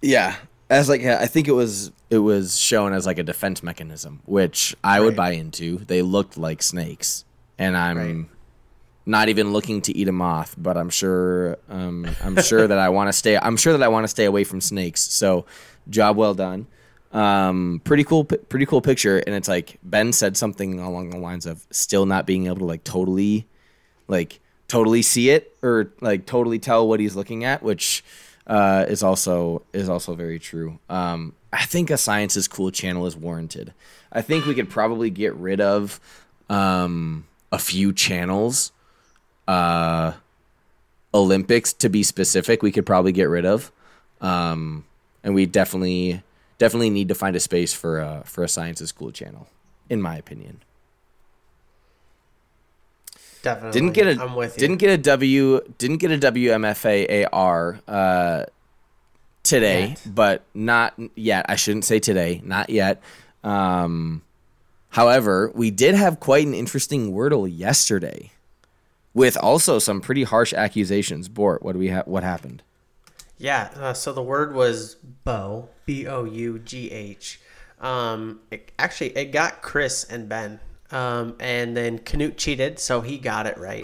Yeah. 0.00 0.36
As 0.68 0.88
like 0.88 1.04
I 1.04 1.26
think 1.26 1.48
it 1.48 1.52
was 1.52 1.92
it 2.10 2.18
was 2.18 2.58
shown 2.58 2.92
as 2.92 3.06
like 3.06 3.18
a 3.18 3.22
defense 3.22 3.62
mechanism, 3.62 4.20
which 4.24 4.74
I 4.82 5.00
would 5.00 5.14
buy 5.14 5.32
into. 5.32 5.78
They 5.78 6.02
looked 6.02 6.36
like 6.38 6.62
snakes, 6.62 7.24
and 7.58 7.76
I'm 7.76 7.98
Right. 7.98 8.26
Not 9.04 9.28
even 9.28 9.52
looking 9.52 9.80
to 9.82 9.96
eat 9.96 10.08
a 10.08 10.12
moth, 10.12 10.54
but 10.56 10.76
I'm 10.76 10.90
sure 10.90 11.58
um, 11.68 12.08
I'm 12.22 12.40
sure 12.42 12.66
that 12.66 12.78
I 12.78 12.88
want 12.88 13.08
to 13.08 13.12
stay. 13.22 13.36
I'm 13.36 13.56
sure 13.56 13.72
that 13.72 13.82
I 13.82 13.88
want 13.88 14.04
to 14.04 14.08
stay 14.08 14.24
away 14.24 14.44
from 14.44 14.60
snakes. 14.60 15.00
So, 15.00 15.46
job 15.88 16.16
well 16.16 16.34
done. 16.34 16.66
Um, 17.12 17.80
pretty 17.84 18.04
cool, 18.04 18.24
pretty 18.24 18.66
cool 18.66 18.80
picture. 18.80 19.18
And 19.18 19.34
it's 19.34 19.48
like 19.48 19.78
Ben 19.82 20.12
said 20.12 20.36
something 20.36 20.78
along 20.80 21.10
the 21.10 21.18
lines 21.18 21.46
of 21.46 21.66
still 21.70 22.06
not 22.06 22.26
being 22.26 22.46
able 22.46 22.58
to 22.58 22.64
like 22.64 22.84
totally, 22.84 23.46
like 24.08 24.40
totally 24.68 25.02
see 25.02 25.30
it 25.30 25.54
or 25.62 25.92
like 26.00 26.24
totally 26.24 26.58
tell 26.58 26.88
what 26.88 27.00
he's 27.00 27.14
looking 27.14 27.44
at, 27.44 27.62
which 27.62 28.02
uh, 28.46 28.86
is 28.88 29.02
also 29.02 29.62
is 29.72 29.88
also 29.88 30.14
very 30.14 30.38
true. 30.38 30.78
Um, 30.88 31.34
I 31.52 31.64
think 31.66 31.90
a 31.90 31.98
science 31.98 32.36
is 32.36 32.48
cool 32.48 32.70
channel 32.70 33.06
is 33.06 33.16
warranted. 33.16 33.74
I 34.10 34.22
think 34.22 34.46
we 34.46 34.54
could 34.54 34.70
probably 34.70 35.10
get 35.10 35.34
rid 35.34 35.60
of 35.60 36.00
um, 36.48 37.26
a 37.50 37.58
few 37.58 37.92
channels 37.92 38.72
uh, 39.52 40.14
Olympics 41.14 41.72
to 41.74 41.88
be 41.88 42.02
specific, 42.02 42.62
we 42.62 42.72
could 42.72 42.86
probably 42.86 43.12
get 43.12 43.28
rid 43.28 43.44
of, 43.44 43.70
um, 44.20 44.84
and 45.22 45.34
we 45.34 45.46
definitely 45.46 46.22
definitely 46.58 46.90
need 46.90 47.08
to 47.08 47.14
find 47.14 47.34
a 47.36 47.40
space 47.40 47.72
for 47.74 48.00
a 48.00 48.22
for 48.24 48.42
a 48.44 48.48
science 48.48 48.80
school 48.80 49.10
channel, 49.12 49.48
in 49.90 50.00
my 50.00 50.16
opinion. 50.16 50.62
Definitely. 53.42 53.72
Didn't 53.72 53.92
get 53.94 54.06
a 54.06 54.22
I'm 54.22 54.34
with 54.36 54.56
you. 54.56 54.60
didn't 54.60 54.78
get 54.78 54.90
a 54.90 54.98
W 54.98 55.60
didn't 55.78 55.98
get 55.98 56.12
a 56.12 56.18
WMFA 56.32 57.26
AR 57.32 57.80
uh, 57.88 58.44
today, 59.42 59.88
Yet. 59.88 60.02
but 60.06 60.42
not 60.54 60.94
yet. 61.16 61.46
I 61.48 61.56
shouldn't 61.56 61.84
say 61.84 61.98
today, 61.98 62.40
not 62.44 62.70
yet. 62.70 63.02
Um, 63.42 64.22
however, 64.90 65.50
we 65.54 65.70
did 65.72 65.96
have 65.96 66.20
quite 66.20 66.46
an 66.46 66.54
interesting 66.54 67.12
Wordle 67.12 67.50
yesterday, 67.52 68.30
with 69.14 69.36
also 69.36 69.78
some 69.78 70.00
pretty 70.00 70.24
harsh 70.24 70.52
accusations. 70.52 71.28
Bort, 71.28 71.62
what 71.62 71.72
do 71.72 71.78
we 71.78 71.88
have? 71.88 72.06
What 72.06 72.22
happened? 72.22 72.62
Yeah. 73.38 73.70
Uh, 73.76 73.92
so 73.92 74.12
the 74.12 74.22
word 74.22 74.54
was 74.54 74.94
bow, 75.24 75.68
B 75.86 76.06
O 76.06 76.24
U 76.24 76.58
G 76.58 76.90
H. 76.90 77.40
Um, 77.80 78.40
it, 78.50 78.70
actually, 78.78 79.16
it 79.16 79.32
got 79.32 79.62
Chris 79.62 80.04
and 80.04 80.28
Ben. 80.28 80.60
Um, 80.92 81.36
and 81.40 81.74
then 81.76 81.98
Canute 81.98 82.36
cheated, 82.36 82.78
so 82.78 83.00
he 83.00 83.16
got 83.18 83.46
it 83.46 83.56
right. 83.56 83.82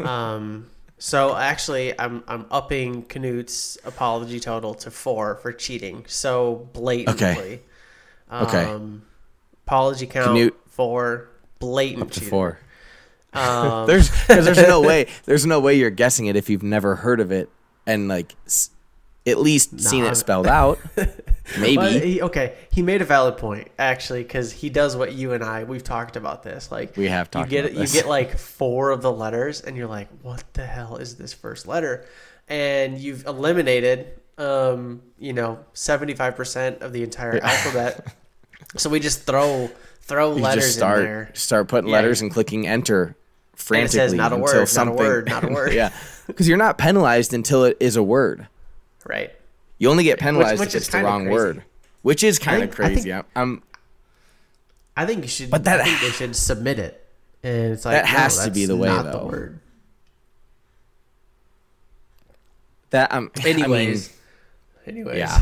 um, 0.00 0.68
so 0.98 1.34
actually, 1.34 1.98
I'm 1.98 2.22
I'm 2.28 2.44
upping 2.50 3.04
Canute's 3.04 3.78
apology 3.84 4.38
total 4.38 4.74
to 4.74 4.90
four 4.90 5.36
for 5.36 5.50
cheating 5.52 6.04
so 6.06 6.68
blatantly. 6.74 7.62
Okay. 8.30 8.64
Um, 8.64 9.02
apology 9.66 10.06
count 10.06 10.26
Canute- 10.26 10.56
four 10.68 11.28
blatant 11.58 12.02
Up 12.02 12.08
To 12.10 12.14
cheating. 12.20 12.30
four. 12.30 12.58
Um, 13.36 13.86
There's 13.86 14.10
there's 14.26 14.56
no 14.58 14.80
way 14.90 15.06
there's 15.24 15.44
no 15.46 15.60
way 15.60 15.74
you're 15.74 15.90
guessing 15.90 16.26
it 16.26 16.36
if 16.36 16.48
you've 16.50 16.62
never 16.62 16.96
heard 16.96 17.20
of 17.20 17.30
it 17.32 17.48
and 17.86 18.08
like 18.08 18.34
s- 18.46 18.70
at 19.26 19.38
least 19.38 19.80
seen 19.80 20.04
it 20.04 20.14
spelled 20.16 20.46
out. 20.60 20.78
Maybe. 21.58 21.76
Well, 21.76 21.90
he, 22.00 22.22
okay, 22.22 22.54
he 22.72 22.82
made 22.82 23.02
a 23.02 23.04
valid 23.04 23.36
point 23.36 23.68
actually 23.78 24.22
because 24.22 24.52
he 24.52 24.70
does 24.70 24.96
what 24.96 25.12
you 25.12 25.32
and 25.32 25.42
I 25.44 25.64
we've 25.64 25.82
talked 25.84 26.16
about 26.16 26.42
this. 26.42 26.70
Like 26.72 26.96
We 26.96 27.08
have 27.08 27.30
talked 27.30 27.50
you 27.50 27.62
get 27.62 27.72
you 27.74 27.86
get 27.86 28.06
like 28.08 28.38
four 28.38 28.90
of 28.90 29.02
the 29.02 29.12
letters, 29.12 29.60
and 29.60 29.76
you're 29.76 29.86
like, 29.88 30.08
what 30.22 30.42
the 30.54 30.64
hell 30.66 30.96
is 30.96 31.16
this 31.16 31.32
first 31.32 31.66
letter? 31.68 32.04
And 32.48 32.98
you've 32.98 33.26
eliminated, 33.26 34.06
um, 34.38 35.02
you 35.18 35.32
know, 35.32 35.58
seventy 35.72 36.14
five 36.14 36.36
percent 36.36 36.82
of 36.82 36.92
the 36.92 37.02
entire 37.02 37.38
alphabet. 37.42 38.06
So 38.76 38.90
we 38.90 39.00
just 39.00 39.22
throw 39.24 39.68
throw 40.02 40.36
you 40.36 40.42
letters 40.42 40.64
just 40.66 40.76
start 40.76 40.98
in 41.00 41.04
there. 41.04 41.30
start 41.34 41.66
putting 41.68 41.88
Yeah, 41.90 41.96
letters 41.96 42.20
and 42.22 42.30
clicking 42.30 42.66
enter 42.66 43.16
frantically 43.56 43.98
says 43.98 44.12
not 44.14 44.32
a 44.32 44.36
until 44.36 44.54
word, 44.60 44.68
not 44.76 44.88
a 44.88 44.92
word, 44.92 45.28
not 45.28 45.44
a 45.44 45.48
word. 45.52 45.72
yeah 45.72 45.90
because 46.28 46.46
you're 46.48 46.56
not 46.58 46.78
penalized 46.78 47.32
until 47.34 47.64
it 47.64 47.76
is 47.80 47.96
a 47.96 48.02
word 48.02 48.46
Right. 49.04 49.32
you 49.78 49.90
only 49.90 50.04
get 50.04 50.18
penalized 50.20 50.60
which 50.60 50.70
if 50.70 50.76
it's 50.76 50.88
the 50.88 51.02
wrong 51.02 51.22
crazy. 51.24 51.32
word 51.32 51.62
which 52.02 52.22
is 52.22 52.38
kind 52.38 52.62
of 52.62 52.70
think- 52.74 52.80
I 52.80 52.94
think- 52.94 53.02
crazy 53.34 53.60
I 54.98 55.04
think 55.04 55.22
you 55.24 55.28
should. 55.28 55.50
But 55.50 55.64
that- 55.64 55.80
I 55.80 55.84
think 55.84 56.00
they 56.00 56.10
should 56.10 56.34
submit 56.34 56.78
it, 56.78 57.04
and 57.42 57.72
it's 57.74 57.84
like 57.84 57.92
That 57.96 58.04
no, 58.04 58.18
has 58.18 58.44
to 58.46 58.50
be 58.50 58.64
the 58.64 58.76
way, 58.76 58.88
not 58.88 59.04
though. 59.04 59.18
The 59.18 59.26
word. 59.26 59.58
that 62.90 63.12
um 63.12 63.30
Anyways. 63.44 64.10
I 64.86 64.90
mean, 64.92 64.98
Anyways. 65.06 65.18
yeah 65.18 65.40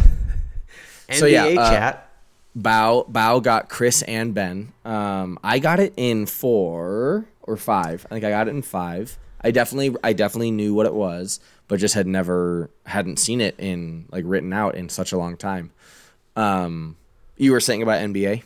NBA 1.08 1.14
So, 1.18 1.26
yeah, 1.26 1.44
uh, 1.44 1.70
chat. 1.70 2.10
Bow 2.56 3.04
Bow 3.08 3.40
got 3.40 3.68
Chris 3.68 4.02
and 4.02 4.32
Ben. 4.34 4.72
Um, 4.84 5.38
I 5.44 5.58
got 5.58 5.80
it 5.80 5.92
in 5.96 6.26
four 6.26 7.26
or 7.44 7.56
five. 7.56 8.06
I 8.10 8.14
think 8.14 8.24
I 8.24 8.30
got 8.30 8.48
it 8.48 8.50
in 8.50 8.62
five. 8.62 9.18
I 9.40 9.50
definitely 9.50 9.96
I 10.02 10.12
definitely 10.12 10.50
knew 10.50 10.74
what 10.74 10.86
it 10.86 10.94
was, 10.94 11.38
but 11.68 11.78
just 11.78 11.94
had 11.94 12.06
never 12.06 12.70
hadn't 12.86 13.18
seen 13.18 13.40
it 13.40 13.54
in 13.58 14.06
like 14.10 14.24
written 14.26 14.52
out 14.52 14.74
in 14.74 14.88
such 14.88 15.12
a 15.12 15.18
long 15.18 15.36
time. 15.36 15.70
Um, 16.34 16.96
you 17.36 17.52
were 17.52 17.60
saying 17.60 17.82
about 17.82 18.00
NBA? 18.00 18.42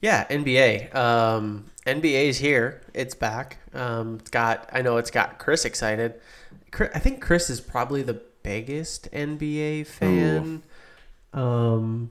Yeah, 0.00 0.26
NBA. 0.28 0.94
Um, 0.94 1.66
NBA's 1.86 2.38
here. 2.38 2.80
It's 2.94 3.14
back. 3.14 3.58
Um, 3.74 4.18
it's 4.20 4.30
got. 4.30 4.68
I 4.72 4.82
know 4.82 4.98
it's 4.98 5.10
got 5.10 5.38
Chris 5.38 5.64
excited. 5.64 6.14
Chris, 6.70 6.90
I 6.94 7.00
think 7.00 7.20
Chris 7.20 7.50
is 7.50 7.60
probably 7.60 8.02
the 8.02 8.22
biggest 8.42 9.10
NBA 9.10 9.86
fan. 9.86 10.62
Um, 11.32 12.10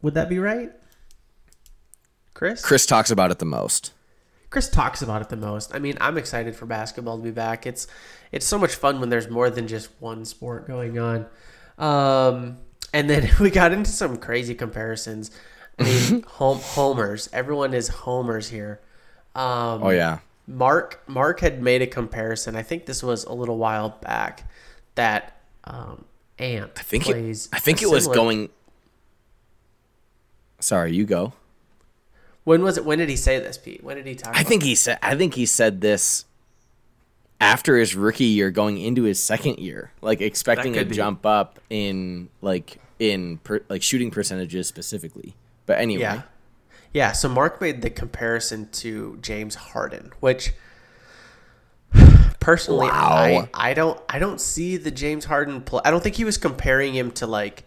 would 0.00 0.14
that 0.14 0.28
be 0.28 0.38
right? 0.38 0.72
Chris? 2.32 2.64
Chris 2.64 2.86
talks 2.86 3.10
about 3.10 3.30
it 3.30 3.38
the 3.38 3.44
most. 3.44 3.92
Chris 4.52 4.68
talks 4.68 5.00
about 5.00 5.22
it 5.22 5.30
the 5.30 5.36
most. 5.36 5.74
I 5.74 5.78
mean, 5.78 5.96
I'm 5.98 6.18
excited 6.18 6.54
for 6.54 6.66
basketball 6.66 7.16
to 7.16 7.22
be 7.22 7.30
back. 7.30 7.66
It's 7.66 7.86
it's 8.30 8.44
so 8.44 8.58
much 8.58 8.74
fun 8.74 9.00
when 9.00 9.08
there's 9.08 9.30
more 9.30 9.48
than 9.48 9.66
just 9.66 9.88
one 9.98 10.26
sport 10.26 10.66
going 10.66 10.98
on. 10.98 11.26
Um, 11.78 12.58
and 12.92 13.08
then 13.08 13.30
we 13.40 13.50
got 13.50 13.72
into 13.72 13.90
some 13.90 14.18
crazy 14.18 14.54
comparisons. 14.54 15.30
I 15.78 15.84
mean, 15.84 16.22
home, 16.28 16.58
homers. 16.58 17.30
Everyone 17.32 17.72
is 17.72 17.88
homers 17.88 18.50
here. 18.50 18.82
Um, 19.34 19.84
Oh 19.84 19.88
yeah, 19.88 20.18
Mark 20.46 21.02
Mark 21.06 21.40
had 21.40 21.62
made 21.62 21.80
a 21.80 21.86
comparison. 21.86 22.54
I 22.54 22.62
think 22.62 22.84
this 22.84 23.02
was 23.02 23.24
a 23.24 23.32
little 23.32 23.56
while 23.56 23.96
back 24.02 24.50
that 24.96 25.40
um, 25.64 26.04
Ant 26.38 26.72
I 26.76 26.82
think 26.82 27.08
it. 27.08 27.48
I 27.54 27.58
think 27.58 27.80
it 27.80 27.88
was 27.88 28.06
going. 28.06 28.50
Sorry, 30.60 30.92
you 30.92 31.06
go. 31.06 31.32
When 32.44 32.62
was 32.62 32.76
it? 32.76 32.84
When 32.84 32.98
did 32.98 33.08
he 33.08 33.16
say 33.16 33.38
this, 33.38 33.56
Pete? 33.58 33.82
When 33.84 33.96
did 33.96 34.06
he 34.06 34.14
talk? 34.14 34.34
I 34.34 34.40
about 34.40 34.48
think 34.48 34.62
he 34.62 34.74
said. 34.74 34.98
I 35.02 35.14
think 35.14 35.34
he 35.34 35.46
said 35.46 35.80
this 35.80 36.24
after 37.40 37.76
his 37.76 37.94
rookie 37.94 38.24
year, 38.24 38.50
going 38.50 38.78
into 38.78 39.02
his 39.02 39.22
second 39.22 39.58
year, 39.58 39.92
like 40.00 40.20
expecting 40.20 40.76
a 40.76 40.84
be. 40.84 40.94
jump 40.94 41.24
up 41.26 41.60
in 41.70 42.28
like 42.40 42.78
in 42.98 43.38
per, 43.38 43.60
like 43.68 43.82
shooting 43.82 44.10
percentages 44.10 44.66
specifically. 44.66 45.34
But 45.66 45.78
anyway, 45.78 46.02
Yeah. 46.02 46.22
Yeah, 46.94 47.12
so 47.12 47.26
Mark 47.26 47.58
made 47.60 47.80
the 47.80 47.88
comparison 47.88 48.68
to 48.72 49.18
James 49.22 49.54
Harden, 49.54 50.12
which 50.20 50.52
personally 52.38 52.88
Wow. 52.88 53.48
I, 53.54 53.70
I 53.70 53.72
don't 53.74 53.98
I 54.08 54.18
don't 54.18 54.40
see 54.40 54.76
the 54.76 54.90
James 54.90 55.24
Harden 55.24 55.62
play. 55.62 55.80
I 55.84 55.90
don't 55.90 56.02
think 56.02 56.16
he 56.16 56.24
was 56.24 56.36
comparing 56.36 56.92
him 56.94 57.10
to 57.12 57.26
like 57.26 57.64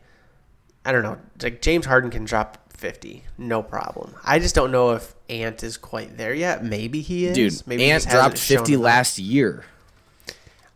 I 0.86 0.92
don't 0.92 1.02
know, 1.02 1.18
like 1.42 1.62
James 1.62 1.88
Harden 1.88 2.12
can 2.12 2.26
drop 2.26 2.65
50, 2.76 3.24
no 3.38 3.64
problem. 3.64 4.16
I 4.24 4.40
just 4.40 4.56
don't 4.56 4.72
know 4.72 4.92
if 4.92 5.16
Ant 5.30 5.64
is 5.64 5.78
quite 5.78 6.18
there 6.18 6.34
yet. 6.34 6.64
Maybe 6.64 7.02
he 7.02 7.26
is. 7.26 7.36
dude, 7.36 7.68
Maybe 7.68 7.90
Ant 7.92 8.08
dropped 8.08 8.38
fifty 8.38 8.78
last 8.78 9.18
year. 9.20 9.66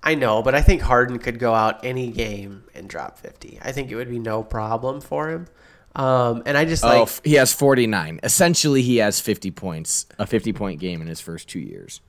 I 0.01 0.15
know, 0.15 0.41
but 0.41 0.55
I 0.55 0.61
think 0.61 0.81
Harden 0.81 1.19
could 1.19 1.39
go 1.39 1.53
out 1.53 1.83
any 1.83 2.09
game 2.09 2.63
and 2.73 2.89
drop 2.89 3.19
50. 3.19 3.59
I 3.61 3.73
think 3.73 3.91
it 3.91 3.95
would 3.95 4.09
be 4.09 4.17
no 4.17 4.43
problem 4.43 5.01
for 5.01 5.29
him. 5.29 5.47
Um, 5.93 6.43
and 6.45 6.57
I 6.57 6.63
just 6.65 6.85
oh, 6.85 6.87
like 6.87 7.01
f- 7.01 7.21
he 7.23 7.33
has 7.33 7.51
forty 7.51 7.87
nine. 7.87 8.19
Essentially, 8.23 8.81
he 8.81 8.97
has 8.97 9.19
fifty 9.19 9.51
points, 9.51 10.05
a 10.19 10.27
fifty 10.27 10.53
point 10.53 10.79
game 10.79 11.01
in 11.01 11.07
his 11.07 11.19
first 11.19 11.49
two 11.49 11.59
years. 11.59 11.99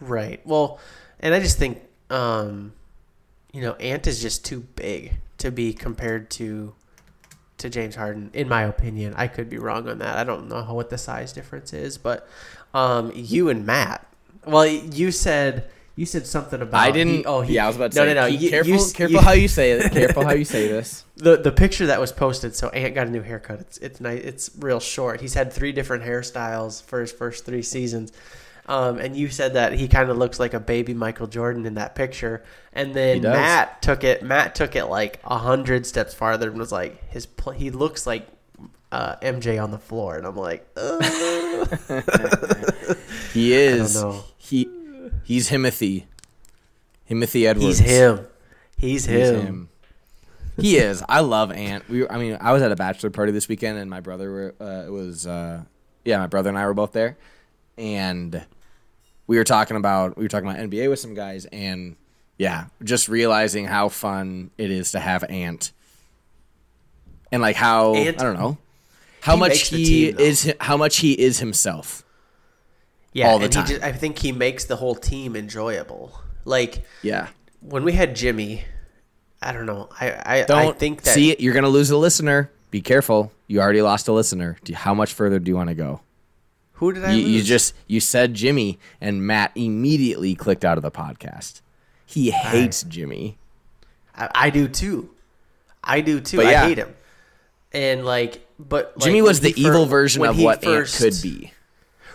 Right. 0.00 0.40
Well, 0.46 0.78
and 1.18 1.34
I 1.34 1.40
just 1.40 1.58
think, 1.58 1.82
um, 2.10 2.72
you 3.52 3.60
know, 3.60 3.74
Ant 3.74 4.06
is 4.06 4.22
just 4.22 4.44
too 4.44 4.60
big 4.60 5.14
to 5.38 5.50
be 5.50 5.72
compared 5.72 6.30
to 6.30 6.74
to 7.58 7.68
James 7.70 7.94
Harden, 7.96 8.30
in 8.34 8.48
my 8.48 8.62
opinion. 8.62 9.14
I 9.16 9.26
could 9.28 9.50
be 9.50 9.58
wrong 9.58 9.88
on 9.88 9.98
that. 9.98 10.16
I 10.16 10.24
don't 10.24 10.48
know 10.48 10.62
how, 10.62 10.74
what 10.74 10.90
the 10.90 10.98
size 10.98 11.32
difference 11.32 11.72
is, 11.72 11.98
but 11.98 12.28
um, 12.74 13.12
you 13.14 13.48
and 13.48 13.66
Matt. 13.66 14.06
Well, 14.46 14.66
you 14.66 15.10
said 15.10 15.68
you 15.96 16.06
said 16.06 16.26
something 16.26 16.62
about. 16.62 16.80
I 16.80 16.92
didn't. 16.92 17.14
he- 17.14 17.24
oh, 17.24 17.40
he, 17.40 17.54
yeah, 17.54 17.64
I 17.64 17.66
was 17.66 17.76
about 17.76 17.90
to 17.92 17.98
no, 17.98 18.04
say. 18.06 18.14
No, 18.14 18.20
no, 18.20 18.26
You, 18.26 18.50
careful, 18.50 18.72
you 18.72 18.78
careful 18.94 19.16
you- 19.16 19.20
how 19.20 19.32
you 19.32 19.48
say 19.48 19.72
it. 19.72 19.90
Careful 19.92 20.24
how 20.24 20.32
you 20.32 20.44
say 20.44 20.68
this. 20.68 21.04
the 21.16 21.36
the 21.36 21.50
picture 21.52 21.86
that 21.86 22.00
was 22.00 22.12
posted. 22.12 22.54
So 22.54 22.68
Ant 22.68 22.94
got 22.94 23.08
a 23.08 23.10
new 23.10 23.22
haircut. 23.22 23.60
It's 23.60 23.78
it's 23.78 24.00
nice. 24.00 24.22
It's 24.22 24.50
real 24.58 24.78
short. 24.80 25.20
He's 25.20 25.34
had 25.34 25.52
three 25.52 25.72
different 25.72 26.04
hairstyles 26.04 26.82
for 26.84 27.00
his 27.00 27.10
first 27.10 27.44
three 27.44 27.62
seasons. 27.62 28.12
Um, 28.68 28.98
and 28.98 29.16
you 29.16 29.30
said 29.30 29.54
that 29.54 29.72
he 29.72 29.88
kind 29.88 30.10
of 30.10 30.18
looks 30.18 30.38
like 30.38 30.54
a 30.54 30.60
baby 30.60 30.94
Michael 30.94 31.26
Jordan 31.26 31.66
in 31.66 31.74
that 31.74 31.94
picture. 31.94 32.44
And 32.72 32.94
then. 32.94 33.22
Matt 33.22 33.82
took 33.82 34.04
it. 34.04 34.22
Matt 34.22 34.54
took 34.54 34.76
it 34.76 34.84
like 34.84 35.20
a 35.24 35.38
hundred 35.38 35.86
steps 35.86 36.14
farther 36.14 36.50
and 36.50 36.58
was 36.58 36.70
like, 36.70 37.10
his 37.10 37.26
pl- 37.26 37.54
he 37.54 37.70
looks 37.70 38.06
like 38.06 38.28
uh, 38.92 39.16
MJ 39.16 39.62
on 39.62 39.70
the 39.70 39.78
floor. 39.78 40.16
And 40.16 40.26
I'm 40.26 40.36
like. 40.36 40.66
He 43.32 43.52
is. 43.52 44.02
He 44.36 44.68
he's 45.24 45.50
Himothy. 45.50 46.04
Himothy 47.08 47.46
Edwards. 47.46 47.78
he's 47.78 47.80
him. 47.90 48.26
He's 48.76 49.06
He's 49.06 49.30
him. 49.30 49.40
him. 49.40 49.68
He 50.58 50.76
is. 50.76 51.02
I 51.08 51.20
love 51.20 51.52
Ant. 51.52 51.88
We. 51.88 52.02
Were, 52.02 52.12
I 52.12 52.18
mean, 52.18 52.36
I 52.40 52.52
was 52.52 52.62
at 52.62 52.72
a 52.72 52.76
bachelor 52.76 53.10
party 53.10 53.32
this 53.32 53.48
weekend, 53.48 53.78
and 53.78 53.88
my 53.88 54.00
brother 54.00 54.30
were, 54.30 54.54
uh, 54.60 54.90
was. 54.90 55.26
Uh, 55.26 55.62
yeah, 56.04 56.18
my 56.18 56.26
brother 56.26 56.48
and 56.48 56.58
I 56.58 56.66
were 56.66 56.74
both 56.74 56.92
there, 56.92 57.16
and 57.76 58.44
we 59.28 59.36
were 59.36 59.44
talking 59.44 59.76
about 59.76 60.16
we 60.16 60.24
were 60.24 60.28
talking 60.28 60.48
about 60.50 60.60
NBA 60.60 60.90
with 60.90 60.98
some 60.98 61.14
guys, 61.14 61.44
and 61.46 61.94
yeah, 62.36 62.64
just 62.82 63.08
realizing 63.08 63.66
how 63.66 63.88
fun 63.88 64.50
it 64.58 64.70
is 64.72 64.90
to 64.92 64.98
have 65.00 65.22
Ant, 65.24 65.70
and 67.30 67.40
like 67.42 67.56
how 67.56 67.94
Ant- 67.94 68.20
I 68.20 68.24
don't 68.24 68.34
know 68.38 68.58
how 69.20 69.34
He 69.34 69.40
much 69.40 69.68
he 69.68 69.84
team, 70.12 70.18
is 70.18 70.52
how 70.60 70.76
much 70.76 70.96
he 70.98 71.12
is 71.12 71.38
himself. 71.38 72.04
Yeah, 73.12 73.28
all 73.30 73.38
the 73.38 73.46
and 73.46 73.54
he 73.54 73.60
time. 73.60 73.68
just, 73.68 73.82
I 73.82 73.92
think 73.92 74.18
he 74.18 74.32
makes 74.32 74.64
the 74.64 74.76
whole 74.76 74.94
team 74.94 75.34
enjoyable. 75.36 76.12
Like 76.44 76.84
Yeah. 77.02 77.28
when 77.60 77.82
we 77.84 77.92
had 77.92 78.14
Jimmy, 78.14 78.64
I 79.42 79.52
don't 79.52 79.66
know. 79.66 79.88
I 80.00 80.40
I, 80.40 80.44
Don't 80.44 80.74
I 80.74 80.78
think 80.78 81.02
that 81.02 81.14
see 81.14 81.30
it. 81.32 81.40
You're 81.40 81.54
gonna 81.54 81.68
lose 81.68 81.90
a 81.90 81.96
listener. 81.96 82.50
be 82.70 82.80
careful. 82.80 83.32
You 83.46 83.60
already 83.60 83.82
lost 83.82 84.08
a 84.08 84.12
listener. 84.12 84.58
Do, 84.64 84.74
how 84.74 84.94
much 84.94 85.12
further 85.14 85.38
do 85.38 85.50
you 85.50 85.56
want 85.56 85.68
to 85.70 85.74
go? 85.74 86.00
Who 86.78 86.92
did 86.92 87.04
I 87.04 87.12
You, 87.12 87.22
lose? 87.24 87.34
you 87.34 87.42
just 87.42 87.74
you 87.86 88.00
said 88.00 88.34
Jimmy, 88.34 88.78
and 89.00 89.26
Matt 89.26 89.52
immediately 89.54 90.34
clicked 90.34 90.64
out 90.64 90.78
of 90.78 90.82
the 90.82 90.90
podcast. 90.90 91.60
He 92.06 92.30
hates 92.30 92.82
Jimmy. 92.84 93.36
I, 94.16 94.28
I 94.34 94.50
do 94.50 94.66
too. 94.68 95.10
I 95.84 96.00
do 96.00 96.20
too. 96.20 96.38
But 96.38 96.46
I 96.46 96.66
hate 96.66 96.78
him. 96.78 96.94
And 97.72 98.04
like, 98.04 98.46
but 98.58 98.94
like, 98.96 99.04
Jimmy 99.04 99.22
was 99.22 99.40
the 99.40 99.54
evil 99.60 99.86
version 99.86 100.24
of 100.24 100.40
what 100.40 100.62
first- 100.64 101.00
Ant 101.02 101.14
could 101.14 101.22
be. 101.22 101.52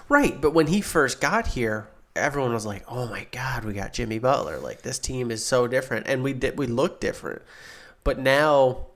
Right, 0.10 0.40
but 0.40 0.52
when 0.54 0.68
he 0.68 0.82
first 0.82 1.22
got 1.22 1.48
here, 1.48 1.88
everyone 2.16 2.54
was 2.54 2.66
like, 2.66 2.84
"Oh 2.88 3.08
my 3.08 3.26
God, 3.32 3.64
we 3.66 3.74
got 3.74 3.94
Jimmy 3.94 4.20
Butler! 4.20 4.60
Like 4.60 4.82
this 4.82 5.00
team 5.00 5.32
is 5.32 5.46
so 5.46 5.68
different," 5.68 6.08
and 6.08 6.24
we 6.24 6.34
did. 6.34 6.58
We 6.58 6.68
look 6.68 7.00
different, 7.00 7.42
but 8.04 8.20
now 8.20 8.88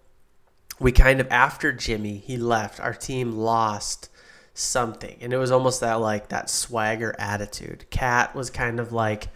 we 0.79 0.91
kind 0.91 1.19
of 1.19 1.27
after 1.31 1.71
Jimmy 1.71 2.17
he 2.17 2.37
left, 2.37 2.79
our 2.79 2.93
team 2.93 3.31
lost 3.31 4.09
something, 4.57 5.17
and 5.21 5.33
it 5.33 5.37
was 5.37 5.51
almost 5.51 5.81
that 5.81 5.95
like 5.95 6.29
that 6.29 6.49
swagger 6.49 7.15
attitude. 7.19 7.85
KAT 7.89 8.35
was 8.35 8.49
kind 8.49 8.79
of 8.79 8.91
like. 8.91 9.29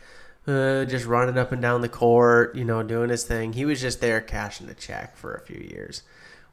Uh, 0.47 0.85
just 0.85 1.05
running 1.05 1.37
up 1.37 1.51
and 1.51 1.61
down 1.61 1.81
the 1.81 1.87
court, 1.87 2.55
you 2.55 2.65
know, 2.65 2.81
doing 2.81 3.11
his 3.11 3.23
thing. 3.23 3.53
He 3.53 3.63
was 3.63 3.79
just 3.79 4.01
there 4.01 4.19
cashing 4.19 4.65
the 4.65 4.73
check 4.73 5.15
for 5.15 5.35
a 5.35 5.39
few 5.39 5.59
years. 5.59 6.01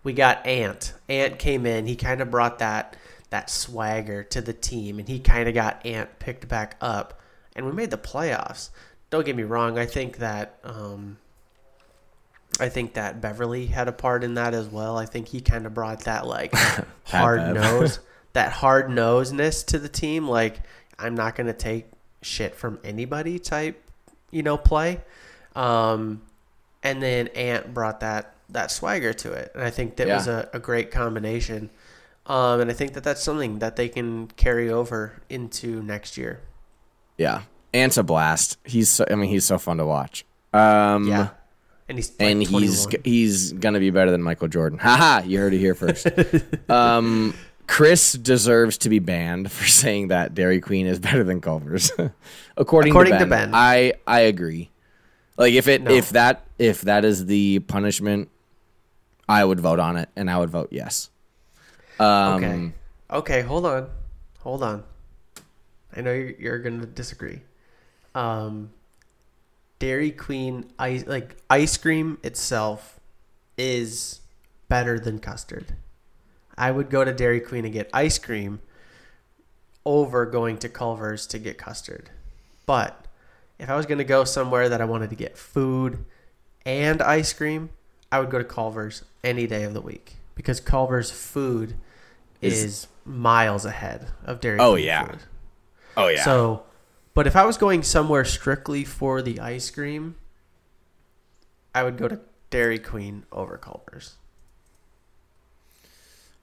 We 0.02 0.12
got 0.12 0.46
Ant. 0.46 0.92
Ant 1.08 1.38
came 1.38 1.64
in. 1.64 1.86
He 1.86 1.96
kind 1.96 2.20
of 2.20 2.30
brought 2.30 2.58
that 2.58 2.98
that 3.30 3.50
swagger 3.50 4.22
to 4.24 4.40
the 4.40 4.52
team, 4.52 4.98
and 4.98 5.08
he 5.08 5.18
kind 5.18 5.48
of 5.48 5.54
got 5.54 5.84
Ant 5.84 6.18
picked 6.18 6.48
back 6.48 6.76
up, 6.80 7.20
and 7.54 7.66
we 7.66 7.72
made 7.72 7.90
the 7.90 7.98
playoffs. 7.98 8.70
Don't 9.10 9.24
get 9.24 9.36
me 9.36 9.42
wrong. 9.42 9.78
I 9.78 9.86
think 9.86 10.18
that 10.18 10.58
um, 10.64 11.18
I 12.60 12.68
think 12.68 12.94
that 12.94 13.20
Beverley 13.20 13.66
had 13.66 13.88
a 13.88 13.92
part 13.92 14.24
in 14.24 14.34
that 14.34 14.54
as 14.54 14.68
well. 14.68 14.96
I 14.96 15.06
think 15.06 15.28
he 15.28 15.40
kind 15.40 15.66
of 15.66 15.74
brought 15.74 16.04
that 16.04 16.26
like 16.26 16.54
hard 17.04 17.54
nose, 17.54 18.00
that 18.38 18.52
hard 18.52 18.86
nosedness 18.86 19.66
to 19.66 19.80
the 19.80 19.88
team. 19.88 20.28
Like 20.28 20.60
I'm 20.96 21.16
not 21.16 21.34
gonna 21.34 21.52
take 21.52 21.86
shit 22.22 22.54
from 22.54 22.78
anybody 22.84 23.40
type, 23.40 23.82
you 24.30 24.44
know, 24.44 24.56
play. 24.56 25.00
Um, 25.56 26.22
and 26.84 27.02
then 27.02 27.26
Ant 27.28 27.74
brought 27.74 27.98
that 28.00 28.34
that 28.50 28.70
swagger 28.70 29.12
to 29.12 29.32
it, 29.32 29.50
and 29.56 29.64
I 29.64 29.70
think 29.70 29.96
that 29.96 30.06
was 30.06 30.28
a, 30.28 30.48
a 30.52 30.60
great 30.60 30.92
combination. 30.92 31.68
Um, 32.26 32.60
and 32.60 32.70
I 32.70 32.74
think 32.74 32.92
that 32.92 33.02
that's 33.02 33.22
something 33.22 33.58
that 33.58 33.74
they 33.74 33.88
can 33.88 34.28
carry 34.28 34.70
over 34.70 35.20
into 35.28 35.82
next 35.82 36.16
year. 36.16 36.40
Yeah, 37.16 37.42
Ant's 37.74 37.96
a 37.96 38.04
blast. 38.04 38.56
He's 38.64 38.88
so, 38.88 39.04
I 39.10 39.16
mean 39.16 39.30
he's 39.30 39.46
so 39.46 39.58
fun 39.58 39.78
to 39.78 39.84
watch. 39.84 40.24
Um, 40.52 41.08
Yeah, 41.08 41.30
and 41.88 41.98
he's 41.98 42.10
like 42.10 42.30
and 42.30 42.42
he's 42.44 42.86
he's 43.02 43.52
gonna 43.52 43.80
be 43.80 43.90
better 43.90 44.12
than 44.12 44.22
Michael 44.22 44.46
Jordan. 44.46 44.78
Haha, 44.78 45.26
you 45.26 45.40
heard 45.40 45.54
it 45.54 45.58
here 45.58 45.74
first. 45.74 46.06
um, 46.70 47.34
Chris 47.68 48.14
deserves 48.14 48.78
to 48.78 48.88
be 48.88 48.98
banned 48.98 49.52
for 49.52 49.66
saying 49.66 50.08
that 50.08 50.34
Dairy 50.34 50.60
Queen 50.60 50.86
is 50.86 50.98
better 50.98 51.22
than 51.22 51.40
Culver's. 51.40 51.90
according, 52.56 52.90
According 52.92 53.12
to, 53.14 53.18
to 53.20 53.26
ben, 53.26 53.50
Ben. 53.50 53.54
I 53.54 53.92
I 54.06 54.20
agree. 54.20 54.70
Like 55.36 55.52
if 55.52 55.68
it 55.68 55.82
No. 55.82 55.92
if 55.92 56.10
that 56.10 56.46
if 56.58 56.80
that 56.82 57.04
is 57.04 57.26
the 57.26 57.60
punishment, 57.60 58.28
I 59.28 59.44
would 59.44 59.60
vote 59.60 59.78
on 59.78 59.96
it, 59.96 60.08
and 60.16 60.28
I 60.30 60.38
would 60.38 60.50
vote 60.50 60.68
yes. 60.72 61.10
Um, 62.00 62.34
Okay. 62.42 62.72
Okay, 63.10 63.40
hold 63.42 63.64
on. 63.66 63.88
Hold 64.40 64.62
on. 64.62 64.84
I 65.96 66.00
know 66.00 66.12
you're, 66.12 66.30
you're 66.38 66.58
going 66.58 66.80
to 66.80 66.86
disagree. 66.86 67.40
Um, 68.14 68.70
Dairy 69.78 70.10
Queen 70.10 70.66
ice 70.78 71.04
like 71.06 71.36
ice 71.48 71.76
cream 71.76 72.18
itself 72.22 72.98
is 73.56 74.20
better 74.68 74.98
than 74.98 75.18
custard. 75.18 75.74
I 76.58 76.70
would 76.70 76.90
go 76.90 77.04
to 77.04 77.12
Dairy 77.12 77.40
Queen 77.40 77.64
and 77.64 77.72
get 77.72 77.88
ice 77.94 78.18
cream 78.18 78.60
over 79.86 80.26
going 80.26 80.58
to 80.58 80.68
Culver's 80.68 81.26
to 81.28 81.38
get 81.38 81.56
custard. 81.56 82.10
But 82.66 83.06
if 83.58 83.70
I 83.70 83.76
was 83.76 83.86
going 83.86 83.98
to 83.98 84.04
go 84.04 84.24
somewhere 84.24 84.68
that 84.68 84.80
I 84.80 84.84
wanted 84.84 85.10
to 85.10 85.16
get 85.16 85.38
food 85.38 86.04
and 86.66 87.00
ice 87.00 87.32
cream, 87.32 87.70
I 88.12 88.20
would 88.20 88.30
go 88.30 88.38
to 88.38 88.44
Culver's 88.44 89.04
any 89.24 89.46
day 89.46 89.64
of 89.64 89.72
the 89.74 89.80
week 89.80 90.16
because 90.34 90.60
Culver's 90.60 91.10
food 91.10 91.74
is, 92.42 92.62
Is- 92.64 92.86
miles 93.04 93.64
ahead 93.64 94.08
of 94.24 94.40
Dairy 94.40 94.58
Oh, 94.58 94.72
Queen 94.72 94.84
Oh 94.84 94.86
yeah. 94.86 95.06
food. 95.06 95.18
Oh 95.96 96.08
yeah. 96.08 96.24
So, 96.24 96.64
but 97.14 97.26
if 97.26 97.34
I 97.34 97.44
was 97.46 97.56
going 97.56 97.82
somewhere 97.82 98.24
strictly 98.24 98.84
for 98.84 99.22
the 99.22 99.40
ice 99.40 99.70
cream, 99.70 100.16
I 101.74 101.82
would 101.84 101.96
go 101.96 102.06
to 102.08 102.20
Dairy 102.50 102.78
Queen 102.78 103.24
over 103.32 103.56
Culver's. 103.56 104.16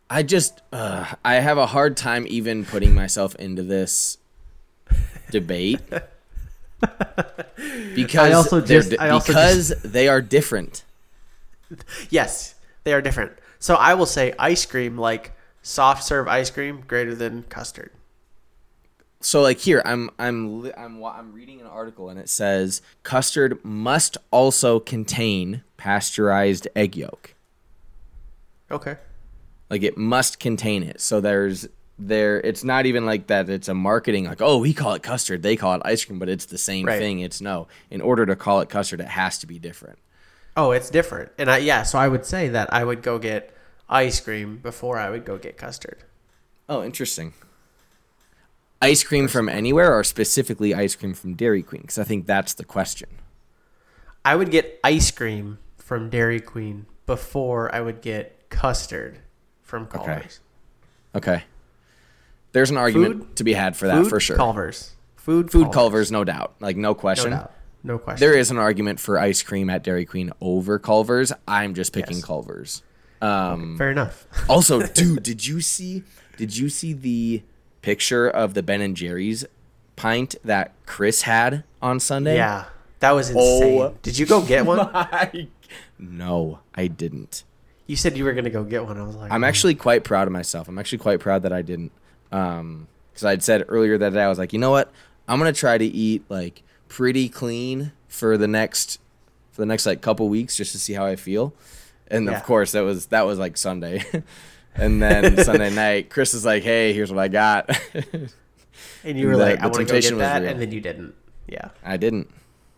I 0.10 0.24
just 0.24 0.62
uh, 0.72 1.14
I 1.24 1.36
have 1.36 1.58
a 1.58 1.66
hard 1.66 1.98
time 1.98 2.26
even 2.28 2.66
putting 2.66 2.94
myself 2.94 3.36
into 3.36 3.64
this 3.64 4.18
debate 5.32 5.80
because 7.96 8.50
just- 8.68 8.92
di- 8.92 8.98
I 8.98 9.10
also 9.10 9.28
because 9.34 9.70
they 9.84 10.08
are 10.08 10.22
different. 10.22 10.84
Yes, 12.10 12.56
they 12.84 12.94
are 12.94 13.02
different. 13.02 13.34
So 13.60 13.76
I 13.76 13.96
will 13.96 14.06
say 14.06 14.34
ice 14.38 14.66
cream, 14.66 14.98
like 14.98 15.32
soft 15.64 16.04
serve 16.04 16.28
ice 16.28 16.52
cream, 16.52 16.84
greater 16.88 17.16
than 17.16 17.44
custard. 17.44 17.92
So 19.22 19.42
like 19.42 19.58
here 19.60 19.82
I'm 19.86 20.12
I'm 20.20 20.72
I'm 20.78 21.04
I'm 21.04 21.34
reading 21.34 21.60
an 21.62 21.68
article 21.68 22.10
and 22.10 22.20
it 22.20 22.30
says 22.30 22.84
custard 23.02 23.64
must 23.66 24.18
also 24.30 24.80
contain 24.80 25.64
pasteurized 25.78 26.68
egg 26.76 26.96
yolk. 26.96 27.34
Okay. 28.70 28.98
Like 29.70 29.84
it 29.84 29.98
must 29.98 30.40
contain 30.40 30.84
it. 30.84 31.02
So 31.02 31.22
there's 31.22 31.68
there 31.98 32.42
it's 32.42 32.64
not 32.64 32.86
even 32.86 33.06
like 33.06 33.28
that 33.28 33.50
it's 33.50 33.70
a 33.70 33.74
marketing 33.74 34.26
like 34.26 34.42
oh 34.42 34.58
we 34.58 34.74
call 34.74 34.96
it 34.96 35.02
custard 35.02 35.42
they 35.42 35.56
call 35.56 35.76
it 35.76 35.82
ice 35.86 36.04
cream 36.04 36.20
but 36.20 36.28
it's 36.28 36.44
the 36.48 36.58
same 36.58 36.86
Right. 36.86 37.00
thing 37.00 37.20
it's 37.22 37.40
no 37.40 37.70
in 37.90 38.02
order 38.02 38.26
to 38.26 38.36
call 38.36 38.60
it 38.60 38.68
custard 38.68 39.00
it 39.00 39.08
has 39.08 39.38
to 39.38 39.48
be 39.48 39.60
different 39.60 39.98
Oh, 40.58 40.72
it's 40.72 40.90
different. 40.90 41.32
And 41.38 41.50
I 41.52 41.58
yeah, 41.58 41.84
so 41.84 41.98
I 42.00 42.08
would 42.08 42.26
say 42.26 42.48
that 42.50 42.72
I 42.74 42.84
would 42.86 43.02
go 43.02 43.20
get 43.20 43.54
ice 43.90 44.20
cream 44.22 44.58
before 44.58 44.98
I 44.98 45.10
would 45.10 45.26
go 45.26 45.38
get 45.38 45.58
custard. 45.58 46.04
Oh, 46.70 46.82
interesting. 46.84 47.34
Ice 48.82 49.04
cream 49.04 49.28
from 49.28 49.50
anywhere 49.50 49.98
or 49.98 50.04
specifically 50.04 50.74
ice 50.74 50.96
cream 50.96 51.14
from 51.14 51.34
Dairy 51.34 51.64
Queen? 51.64 51.82
Because 51.82 51.98
I 52.00 52.04
think 52.04 52.26
that's 52.26 52.54
the 52.54 52.64
question. 52.64 53.10
I 54.24 54.36
would 54.36 54.52
get 54.52 54.80
ice 54.84 55.12
cream 55.12 55.60
from 55.78 56.10
Dairy 56.10 56.40
Queen 56.40 56.86
before 57.06 57.74
I 57.74 57.82
would 57.82 58.02
get 58.02 58.50
custard 58.50 59.20
from 59.66 59.86
Culver's. 59.88 60.40
Okay. 61.14 61.44
There's 62.54 62.72
an 62.72 62.78
argument 62.78 63.20
Food? 63.20 63.36
to 63.38 63.44
be 63.44 63.54
had 63.54 63.76
for 63.76 63.88
that 63.88 64.04
Food, 64.04 64.10
for 64.10 64.20
sure. 64.22 64.38
Culver's. 64.38 64.92
Food, 65.18 65.52
Food 65.52 65.72
Culver's, 65.74 66.12
no 66.12 66.24
doubt. 66.24 66.56
Like, 66.62 66.78
no 66.78 66.90
No 66.90 66.96
question. 66.96 67.32
doubt. 67.32 67.52
No 67.84 67.98
question. 68.00 68.20
there 68.28 68.36
is 68.38 68.50
an 68.50 68.58
argument 68.58 69.00
for 69.00 69.20
ice 69.20 69.44
cream 69.44 69.70
at 69.70 69.84
Dairy 69.84 70.06
Queen 70.06 70.32
over 70.42 70.80
Culver's. 70.80 71.32
I'm 71.48 71.74
just 71.76 71.94
picking 71.94 72.18
Yes. 72.18 72.26
Culver's. 72.26 72.84
Um, 73.22 73.78
Fair 73.78 73.92
enough. 73.92 74.26
also, 74.50 74.82
dude, 74.88 75.22
did 75.24 75.46
you 75.46 75.62
see? 75.62 76.04
Did 76.38 76.56
you 76.58 76.70
see 76.70 76.94
the 76.94 77.44
picture 77.82 78.28
of 78.30 78.54
the 78.56 78.64
Ben 78.64 78.82
and 78.82 78.96
Jerry's 78.96 79.46
pint 79.96 80.36
that 80.44 80.74
Chris 80.86 81.24
had 81.24 81.64
on 81.82 82.00
Sunday? 82.00 82.36
yeah, 82.38 82.66
that 83.02 83.12
was 83.12 83.30
insane. 83.30 83.82
Oh. 83.82 83.96
Did 84.02 84.18
you 84.18 84.26
go 84.26 84.42
get 84.42 84.66
one? 84.66 84.78
My- 84.78 85.48
no, 86.00 86.60
I 86.76 86.88
didn't. 86.88 87.44
You 87.88 87.96
said 87.96 88.18
you 88.18 88.24
were 88.24 88.34
gonna 88.34 88.50
go 88.50 88.64
get 88.64 88.84
one. 88.86 88.98
I 88.98 89.04
was 89.04 89.16
like, 89.16 89.32
I'm 89.32 89.44
actually 89.44 89.76
quite 89.76 90.04
proud 90.04 90.28
of 90.28 90.34
myself. 90.34 90.68
I'm 90.68 90.78
actually 90.80 90.98
quite 91.00 91.20
proud 91.20 91.44
that 91.44 91.54
I 91.54 91.62
didn't. 91.62 91.92
Um, 92.32 92.88
because 93.12 93.26
I'd 93.26 93.44
said 93.44 93.64
earlier 93.68 93.98
that 93.98 94.14
day 94.14 94.22
I 94.24 94.28
was 94.28 94.38
like, 94.40 94.52
you 94.54 94.60
know 94.60 94.72
what? 94.72 94.92
I'm 95.28 95.38
gonna 95.40 95.54
try 95.54 95.78
to 95.78 95.86
eat 95.86 96.24
like 96.30 96.64
pretty 96.88 97.30
clean 97.30 97.92
for 98.08 98.38
the 98.38 98.48
next 98.48 99.00
for 99.52 99.62
the 99.62 99.66
next 99.66 99.86
like 99.86 100.02
couple 100.02 100.28
weeks 100.30 100.58
just 100.58 100.72
to 100.74 100.80
see 100.80 100.94
how 100.94 101.06
I 101.06 101.16
feel. 101.16 101.54
And 102.08 102.26
Yeah. 102.26 102.38
of 102.38 102.44
course 102.44 102.72
that 102.74 102.82
was 102.82 103.08
that 103.08 103.26
was 103.26 103.38
like 103.40 103.56
Sunday. 103.58 104.04
and 104.76 105.02
then 105.02 105.38
Sunday 105.44 105.70
night, 105.74 106.10
Chris 106.10 106.34
is 106.34 106.44
like, 106.46 106.64
Hey, 106.64 106.92
here's 106.94 107.12
what 107.12 107.20
I 107.22 107.28
got. 107.30 107.70
and 109.04 109.18
you 109.20 109.28
were 109.28 109.34
the- 109.38 109.44
like, 109.46 109.60
the 109.60 109.64
I 109.64 109.68
want 109.68 109.88
to 109.88 110.02
get 110.02 110.18
that, 110.18 110.44
and 110.44 110.60
then 110.60 110.72
you 110.72 110.82
didn't. 110.82 111.14
Yeah, 111.48 111.70
I 111.84 111.98
didn't. 111.98 112.30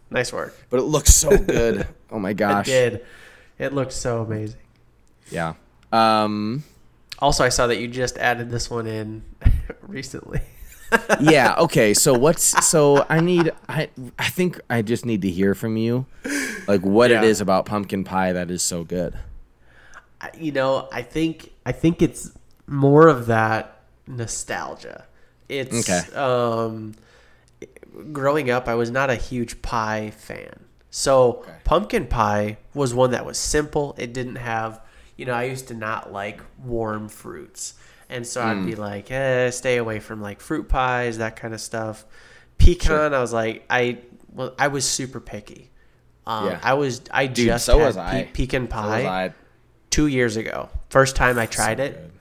nice 0.10 0.32
work. 0.34 0.54
But 0.70 0.80
it 0.80 0.84
looks 0.84 1.14
so 1.14 1.38
good. 1.38 1.88
oh 2.12 2.20
my 2.20 2.34
gosh, 2.34 2.68
It 2.68 2.90
did. 2.90 3.06
It 3.58 3.74
looked 3.74 3.94
so 3.94 4.22
amazing. 4.22 4.60
Yeah. 5.32 5.54
Um 5.92 6.64
Also, 7.20 7.44
I 7.44 7.50
saw 7.50 7.68
that 7.68 7.78
you 7.80 7.88
just 7.88 8.18
added 8.18 8.50
this 8.50 8.70
one 8.70 8.88
in 8.88 9.24
recently. 9.82 10.42
yeah 11.20 11.54
okay 11.58 11.94
so 11.94 12.14
what's 12.14 12.66
so 12.66 13.06
i 13.10 13.20
need 13.20 13.52
i 13.68 13.90
i 14.18 14.30
think 14.30 14.58
i 14.70 14.82
just 14.82 15.06
need 15.06 15.22
to 15.22 15.30
hear 15.30 15.54
from 15.54 15.76
you 15.76 16.06
like 16.66 16.80
what 16.86 17.12
Yeah. 17.12 17.18
it 17.22 17.26
is 17.26 17.42
about 17.42 17.66
pumpkin 17.66 18.06
pie 18.06 18.32
that 18.32 18.50
is 18.50 18.62
so 18.64 18.86
good 18.86 19.14
you 20.40 20.52
know, 20.54 20.88
I 20.92 21.02
think 21.04 21.52
I 21.66 21.74
think 21.74 22.02
it's 22.02 22.32
more 22.68 23.08
of 23.08 23.26
that 23.28 23.82
nostalgia. 24.08 25.06
It's 25.50 25.88
Okay. 25.90 26.16
um 26.16 26.96
growing 28.12 28.50
up 28.50 28.68
I 28.68 28.76
was 28.76 28.90
not 28.92 29.10
a 29.10 29.16
huge 29.16 29.62
pie 29.62 30.12
fan. 30.16 30.66
So 30.90 31.40
Okay. 31.44 31.52
pumpkin 31.66 32.08
pie 32.08 32.58
was 32.74 32.94
one 32.94 33.12
that 33.12 33.26
was 33.26 33.38
simple. 33.38 33.94
It 33.98 34.14
didn't 34.14 34.38
have, 34.38 34.82
you 35.18 35.26
know, 35.26 35.34
I 35.34 35.44
used 35.46 35.68
to 35.70 35.74
not 35.74 36.14
like 36.14 36.42
warm 36.64 37.10
fruits. 37.10 37.74
And 38.10 38.26
so 38.26 38.42
I'd 38.42 38.66
be 38.66 38.76
like, 38.76 39.12
eh, 39.12 39.50
stay 39.50 39.76
away 39.78 40.00
from 40.00 40.22
like 40.22 40.40
fruit 40.40 40.70
pies, 40.70 41.18
that 41.18 41.36
kind 41.36 41.54
of 41.54 41.60
stuff. 41.60 42.06
Pecan, 42.58 43.14
I 43.14 43.20
was 43.20 43.34
like, 43.34 43.66
I 43.70 44.00
well, 44.34 44.54
I 44.58 44.68
was 44.70 44.86
super 44.90 45.20
picky. 45.20 45.72
Um, 46.26 46.46
Yeah. 46.48 46.60
I 46.64 46.74
was 46.76 47.02
I 47.12 47.28
Dude, 47.28 47.48
just 47.48 47.66
so 47.66 47.80
had 47.80 47.86
was 47.88 47.96
pe- 47.96 48.02
I. 48.02 48.30
pecan 48.34 48.68
So 48.68 48.72
pie 48.74 49.26
I. 49.26 49.34
two 49.90 50.08
years 50.08 50.38
ago. 50.38 50.70
First 50.90 51.16
time 51.18 51.38
I 51.38 51.46
tried 51.48 51.80
it, 51.82 51.96
good. 51.96 52.12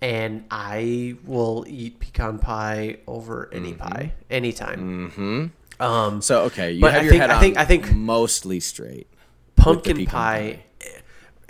and 0.00 0.44
I 0.50 1.16
will 1.24 1.64
eat 1.68 1.98
pecan 1.98 2.38
pie 2.38 2.98
over 3.08 3.48
any 3.52 3.72
pie 3.74 4.12
anytime. 4.30 5.10
Mm-hmm. 5.10 5.82
Um, 5.82 6.22
So 6.22 6.42
okay, 6.44 6.70
you 6.72 6.80
But 6.80 6.92
have 6.92 7.00
I 7.00 7.04
your 7.04 7.10
think- 7.12 7.20
head 7.22 7.30
I 7.30 7.40
think- 7.40 7.56
I 7.56 7.64
think- 7.64 7.92
mostly 7.92 8.60
straight. 8.60 9.08
pumpkin 9.56 9.96
pecan 9.96 10.06
pie, 10.12 10.62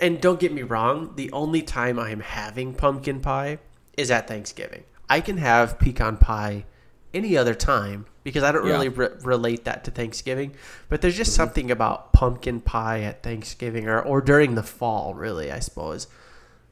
and 0.03 0.21
don't 0.21 0.39
get 0.39 0.51
me 0.51 0.61
wrong, 0.63 1.13
the 1.15 1.31
only 1.31 1.61
time 1.61 1.97
I 1.97 2.09
am 2.11 2.19
having 2.19 2.73
pumpkin 2.73 3.19
pie 3.21 3.57
is 3.97 4.11
at 4.11 4.27
Thanksgiving. 4.27 4.83
I 5.09 5.21
can 5.21 5.37
have 5.37 5.79
pecan 5.79 6.17
pie 6.17 6.65
any 7.13 7.37
other 7.37 7.53
time 7.53 8.05
because 8.23 8.43
I 8.43 8.51
don't 8.51 8.65
Yeah. 8.65 8.73
really 8.73 8.89
re- 8.89 9.09
relate 9.21 9.65
that 9.65 9.83
to 9.85 9.91
Thanksgiving. 9.91 10.55
But 10.89 11.01
there's 11.01 11.15
just 11.15 11.31
Mm-hmm. 11.31 11.35
something 11.43 11.71
about 11.71 12.11
pumpkin 12.13 12.59
pie 12.61 13.01
at 13.01 13.21
Thanksgiving 13.23 13.87
or, 13.87 14.01
or 14.01 14.19
during 14.21 14.55
the 14.55 14.63
fall, 14.63 15.13
really, 15.13 15.51
I 15.51 15.59
suppose, 15.59 16.07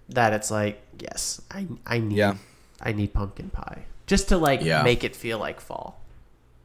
that 0.09 0.33
it's 0.33 0.49
like, 0.51 0.81
yes, 0.99 1.41
I, 1.51 1.67
I 1.85 1.99
need 1.99 2.17
Yeah. 2.17 2.35
I 2.81 2.91
need 2.93 3.13
pumpkin 3.13 3.49
pie 3.51 3.83
just 4.07 4.29
to 4.29 4.37
like 4.37 4.61
Yeah. 4.63 4.81
make 4.83 5.03
it 5.03 5.15
feel 5.15 5.37
like 5.37 5.61
fall. 5.61 6.01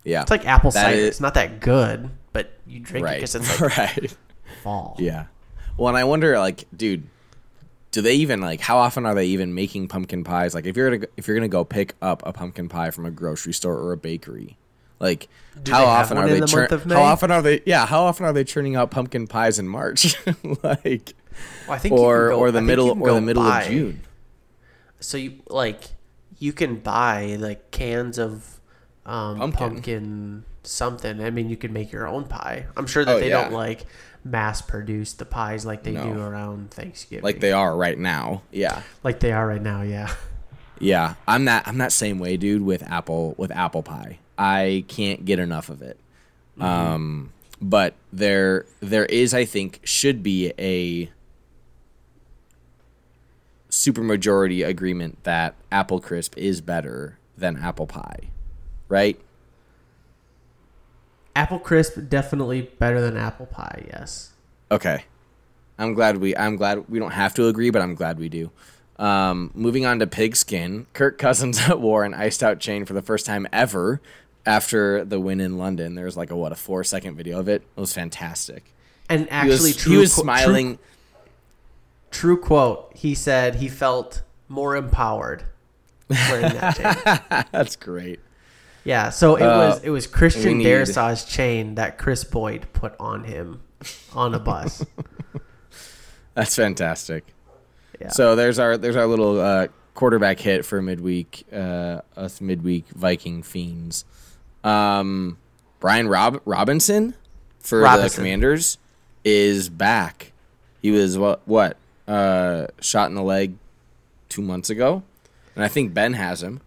Yeah, 0.05 0.23
It's 0.23 0.31
like 0.31 0.47
apple 0.47 0.71
That 0.71 0.85
cider. 0.87 0.97
is- 0.99 1.09
it's 1.09 1.21
not 1.21 1.35
that 1.35 1.61
good, 1.61 2.11
but 2.33 2.53
you 2.67 2.81
drink 2.81 3.07
it 3.07 3.15
because 3.17 3.35
it's 3.35 3.61
like 3.61 3.77
right. 3.79 4.17
fall. 4.63 4.97
Yeah. 4.99 5.25
Well, 5.77 5.89
and 5.89 5.97
I 5.97 6.05
wonder, 6.05 6.39
like, 6.39 6.65
dude, 6.77 7.05
do 7.91 8.03
they 8.03 8.15
even 8.15 8.41
like? 8.41 8.61
How 8.61 8.79
often 8.79 9.07
are 9.07 9.15
they 9.15 9.27
even 9.27 9.55
making 9.55 9.89
pumpkin 9.89 10.25
pies? 10.25 10.55
Like, 10.55 10.67
if 10.67 10.77
you're 10.77 10.91
gonna 10.97 11.07
if 11.17 11.27
you're 11.29 11.37
gonna 11.37 11.49
go 11.49 11.65
pick 11.65 11.95
up 12.03 12.23
a 12.27 12.33
pumpkin 12.33 12.69
pie 12.69 12.91
from 12.91 13.07
a 13.07 13.11
grocery 13.11 13.53
store 13.53 13.75
or 13.79 13.93
a 13.93 13.97
bakery, 13.97 14.57
like, 14.99 15.29
Do 15.63 15.73
how 15.73 15.85
often 15.85 16.19
are 16.19 16.29
they? 16.29 16.41
the 16.41 16.47
churn- 16.47 16.69
of 16.73 16.85
How 16.85 17.03
often 17.03 17.31
are 17.31 17.43
they? 17.43 17.63
Yeah, 17.67 17.87
how 17.87 18.05
often 18.05 18.25
are 18.27 18.33
they 18.33 18.45
churning 18.45 18.77
out 18.77 18.91
pumpkin 18.91 19.27
pies 19.27 19.59
in 19.59 19.69
March? 19.69 20.17
like, 20.63 21.15
Well, 21.67 21.77
I 21.77 21.79
think 21.79 21.95
or 21.95 22.31
go- 22.31 22.39
or 22.39 22.51
the 22.51 22.59
think 22.59 22.67
middle 22.67 23.03
or 23.03 23.13
the 23.15 23.21
middle 23.21 23.43
buy- 23.43 23.63
of 23.65 23.69
June. 23.71 24.01
So 25.01 25.17
you 25.19 25.41
like 25.49 25.85
you 26.39 26.53
can 26.53 26.77
buy 26.77 27.37
like 27.39 27.71
cans 27.71 28.19
of 28.19 28.61
um, 29.05 29.39
Pumpkin. 29.39 29.69
pumpkin. 29.71 30.45
Something. 30.67 31.21
I 31.23 31.31
mean, 31.31 31.49
you 31.49 31.57
can 31.57 31.73
make 31.73 31.93
your 31.93 32.07
own 32.07 32.25
pie. 32.25 32.67
I'm 32.77 32.87
sure 32.87 33.05
that 33.05 33.17
Oh, 33.17 33.21
they 33.21 33.29
yeah. 33.31 33.43
don't 33.43 33.53
like 33.53 33.87
mass 34.25 34.61
produce 34.61 35.13
the 35.13 35.25
pies 35.25 35.65
like 35.65 35.85
they 35.85 35.93
do 35.93 36.21
around 36.21 36.71
Thanksgiving, 36.73 37.23
Like 37.23 37.39
they 37.41 37.53
are 37.53 37.77
right 37.77 37.97
now. 37.99 38.43
Yeah. 38.51 38.83
like 39.05 39.21
they 39.21 39.33
are 39.33 39.47
right 39.47 39.63
now. 39.63 39.83
Yeah. 39.83 40.13
Yeah, 40.79 41.15
I'm 41.27 41.47
that 41.47 41.67
I'm 41.67 41.79
that 41.79 41.91
same 41.91 42.19
way, 42.19 42.37
dude. 42.37 42.61
With 42.61 42.83
apple 42.83 43.35
with 43.39 43.51
apple 43.51 43.83
pie, 43.83 44.19
I 44.37 44.85
can't 44.89 45.25
get 45.25 45.39
enough 45.39 45.71
of 45.71 45.81
it. 45.81 45.99
Um, 46.61 47.33
but 47.63 47.95
there 48.13 48.67
there 48.81 49.07
is, 49.07 49.33
I 49.33 49.47
think, 49.47 49.81
should 49.85 50.23
be 50.23 50.53
a 50.59 51.11
supermajority 53.71 54.67
agreement 54.67 55.23
that 55.25 55.55
apple 55.73 56.01
crisp 56.01 56.37
is 56.37 56.61
better 56.61 57.19
than 57.37 57.57
apple 57.57 57.87
pie, 57.87 58.29
right? 58.89 59.19
Apple 61.37 61.59
crisp 61.59 61.99
definitely 62.09 62.63
better 62.63 63.01
than 63.01 63.17
apple 63.17 63.45
pie. 63.47 63.85
Yes. 63.89 64.33
Okay. 64.71 65.05
I'm 65.79 65.93
glad 65.93 66.17
we 66.17 66.35
I'm 66.35 66.57
glad 66.57 66.89
we 66.89 66.99
don't 66.99 67.11
have 67.13 67.35
to 67.35 67.49
agree, 67.49 67.69
but 67.69 67.83
I'm 67.83 67.95
glad 67.95 68.19
we 68.19 68.31
do. 68.31 68.51
Um, 68.99 69.51
moving 69.55 69.85
on 69.85 69.99
to 69.99 70.07
pigskin, 70.07 70.87
Kirk 70.95 71.19
Cousins 71.19 71.61
wore 71.69 72.05
an 72.05 72.15
iced 72.15 72.43
out 72.43 72.59
chain 72.59 72.87
for 72.87 72.95
the 72.95 73.03
first 73.03 73.27
time 73.27 73.47
ever 73.53 74.01
after 74.47 75.05
the 75.05 75.21
win 75.21 75.39
in 75.41 75.59
London. 75.59 75.95
There 75.95 76.07
was 76.07 76.17
like 76.17 76.31
a 76.31 76.37
what 76.37 76.53
a 76.53 76.55
four 76.55 76.83
second 76.83 77.17
video 77.17 77.39
of 77.39 77.49
it. 77.49 77.63
It 77.77 77.81
was 77.81 77.93
fantastic. 77.93 78.73
And 79.11 79.25
He 79.25 79.31
actually, 79.31 79.51
was, 79.51 79.77
true, 79.77 79.93
he 79.93 79.99
was 79.99 80.15
smiling. 80.15 80.79
True, 82.11 82.37
true 82.37 82.41
quote. 82.41 82.93
He 82.95 83.15
said 83.15 83.57
he 83.57 83.69
felt 83.69 84.23
more 84.49 84.75
empowered 84.75 85.45
wearing 86.09 86.55
that 86.55 86.77
chain. 87.29 87.45
That's 87.53 87.77
great. 87.77 88.21
Yeah, 88.87 89.11
so 89.11 89.35
it 89.35 89.43
Uh, 89.43 89.59
was 89.71 89.83
it 89.83 89.91
was 89.91 90.07
Christian 90.07 90.61
Darrisaw's 90.61 91.25
chain 91.25 91.75
that 91.75 91.99
Kris 91.99 92.23
Boyd 92.25 92.69
put 92.73 92.95
on 93.01 93.25
him 93.25 93.61
on 94.15 94.33
a 94.35 94.39
bus. 94.39 94.85
That's 96.35 96.55
fantastic. 96.55 97.25
Yeah. 98.01 98.09
So 98.09 98.37
there's 98.37 98.59
our 98.59 98.77
there's 98.77 98.95
our 98.97 99.07
little 99.07 99.41
uh, 99.41 99.67
quarterback 99.95 100.39
hit 100.39 100.65
for 100.65 100.81
midweek 100.81 101.45
uh, 101.53 102.03
us 102.17 102.41
midweek 102.41 102.87
Viking 102.91 103.43
fiends. 103.43 104.05
Um, 104.63 105.39
Brian 105.81 106.07
Rob- 106.09 106.43
Robinson 106.45 107.15
for 107.59 107.81
the 107.81 107.87
Commanders 108.17 108.79
is 109.25 109.69
back. 109.69 110.33
He 110.81 110.93
was 110.93 111.19
what 111.19 111.41
what 111.47 111.77
uh, 112.07 112.67
shot 112.81 113.09
in 113.09 113.17
the 113.17 113.23
leg 113.23 113.55
two 114.29 114.43
months 114.43 114.71
ago, 114.71 115.03
and 115.57 115.65
I 115.65 115.69
think 115.69 115.93
Ben 115.93 116.13
has 116.13 116.43
him. 116.43 116.61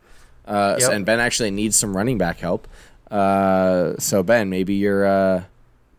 Uh, 0.50 0.80
so- 0.80 0.92
and 0.92 1.06
Ben 1.06 1.20
actually 1.20 1.52
needs 1.52 1.76
some 1.78 1.96
running 1.96 2.18
back 2.18 2.40
help. 2.40 2.68
Uh, 3.12 3.94
so 4.00 4.22
Ben, 4.24 4.50
maybe 4.50 4.74
you're 4.76 5.06
uh, 5.06 5.44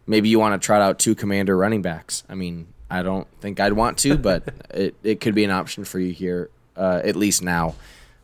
maybe 0.07 0.29
you 0.29 0.39
want 0.39 0.61
to 0.61 0.65
trot 0.65 0.83
out 0.83 0.99
two 0.99 1.15
Commander 1.15 1.57
running 1.57 1.83
backs. 1.83 2.25
I 2.29 2.35
mean, 2.35 2.67
I 2.91 3.03
don't 3.03 3.27
think 3.41 3.61
I'd 3.61 3.73
want 3.73 3.99
to, 3.99 4.17
but 4.29 4.45
it, 4.71 4.95
it 5.03 5.21
could 5.21 5.35
be 5.35 5.45
an 5.45 5.51
option 5.51 5.85
for 5.85 5.99
you 5.99 6.13
here, 6.13 6.51
uh, 6.77 7.01
at 7.05 7.17
least 7.17 7.43
now 7.43 7.75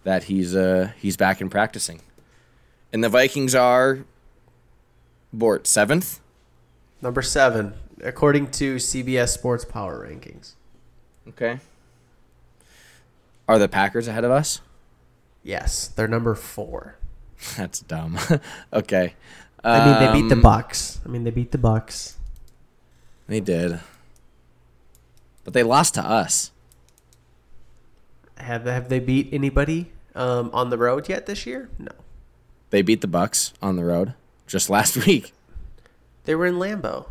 that 0.05 0.25
he's 0.25 0.55
uh, 0.55 0.91
he's 1.01 1.17
back 1.17 1.41
in 1.41 1.49
practicing. 1.51 2.01
And 2.93 3.03
the 3.03 3.09
Vikings 3.09 3.55
are 3.55 4.05
Bort 5.33 5.67
seventh. 5.67 6.21
Number 7.03 7.23
seven, 7.23 7.75
according 8.03 8.51
to 8.53 8.77
CBS 8.77 9.29
Sports 9.29 9.65
Power 9.65 10.07
Rankings. 10.09 10.55
Okay. 11.29 11.59
Are 13.49 13.59
the 13.59 13.69
Packers 13.69 14.09
ahead 14.09 14.25
of 14.25 14.31
us? 14.31 14.61
Yes, 15.47 15.87
they're 15.87 16.09
number 16.09 16.35
four. 16.35 16.97
That's 17.57 17.79
dumb. 17.79 18.19
okay. 18.73 19.15
I 19.63 19.87
mean, 19.87 20.01
they 20.13 20.21
beat 20.21 20.29
the 20.29 20.35
Um, 20.35 20.43
Bucs. 20.43 20.99
I 21.07 21.09
mean, 21.09 21.23
they 21.23 21.31
beat 21.31 21.53
the 21.53 21.59
Bucs. 21.59 22.15
They 23.29 23.39
did. 23.39 23.79
But 25.45 25.55
they 25.55 25.63
lost 25.63 25.95
to 25.95 26.03
us. 26.05 26.51
Have 28.39 28.65
have 28.65 28.89
they 28.89 28.99
beat 28.99 29.29
anybody 29.33 29.93
um, 30.17 30.51
on 30.53 30.71
the 30.71 30.79
road 30.79 31.09
yet 31.09 31.27
this 31.27 31.47
year? 31.47 31.69
No, 31.79 31.93
They 32.71 32.83
beat 32.83 33.01
the 33.01 33.07
Bucs 33.09 33.53
on 33.63 33.77
the 33.77 33.85
road 33.85 34.15
just 34.49 34.69
last 34.77 34.97
week. 35.07 35.33
they 36.25 36.35
were 36.35 36.47
in 36.47 36.57
Lambeau. 36.57 37.07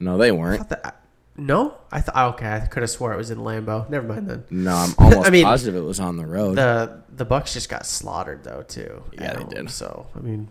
No, 0.00 0.18
they 0.18 0.28
I 0.28 0.32
weren't. 0.32 0.58
thought 0.68 0.82
that, 0.82 0.97
no, 1.38 1.74
I 1.90 2.00
thought 2.00 2.34
okay. 2.34 2.50
I 2.50 2.60
could 2.66 2.82
have 2.82 2.90
swore 2.90 3.14
it 3.14 3.16
was 3.16 3.30
in 3.30 3.38
Lambeau. 3.38 3.88
Never 3.88 4.06
mind 4.06 4.28
then. 4.28 4.44
No, 4.50 4.74
I'm 4.74 4.94
almost 4.98 5.26
I 5.26 5.30
mean, 5.30 5.44
positive 5.44 5.76
it 5.76 5.86
was 5.86 6.00
on 6.00 6.16
the 6.16 6.26
road. 6.26 6.56
The 6.56 7.00
the 7.14 7.24
Bucs 7.24 7.52
just 7.52 7.68
got 7.68 7.86
slaughtered 7.86 8.44
though 8.44 8.62
too. 8.62 9.04
Yeah, 9.12 9.34
they 9.34 9.42
home, 9.42 9.48
did. 9.48 9.70
So 9.70 10.06
I 10.14 10.18
mean, 10.18 10.48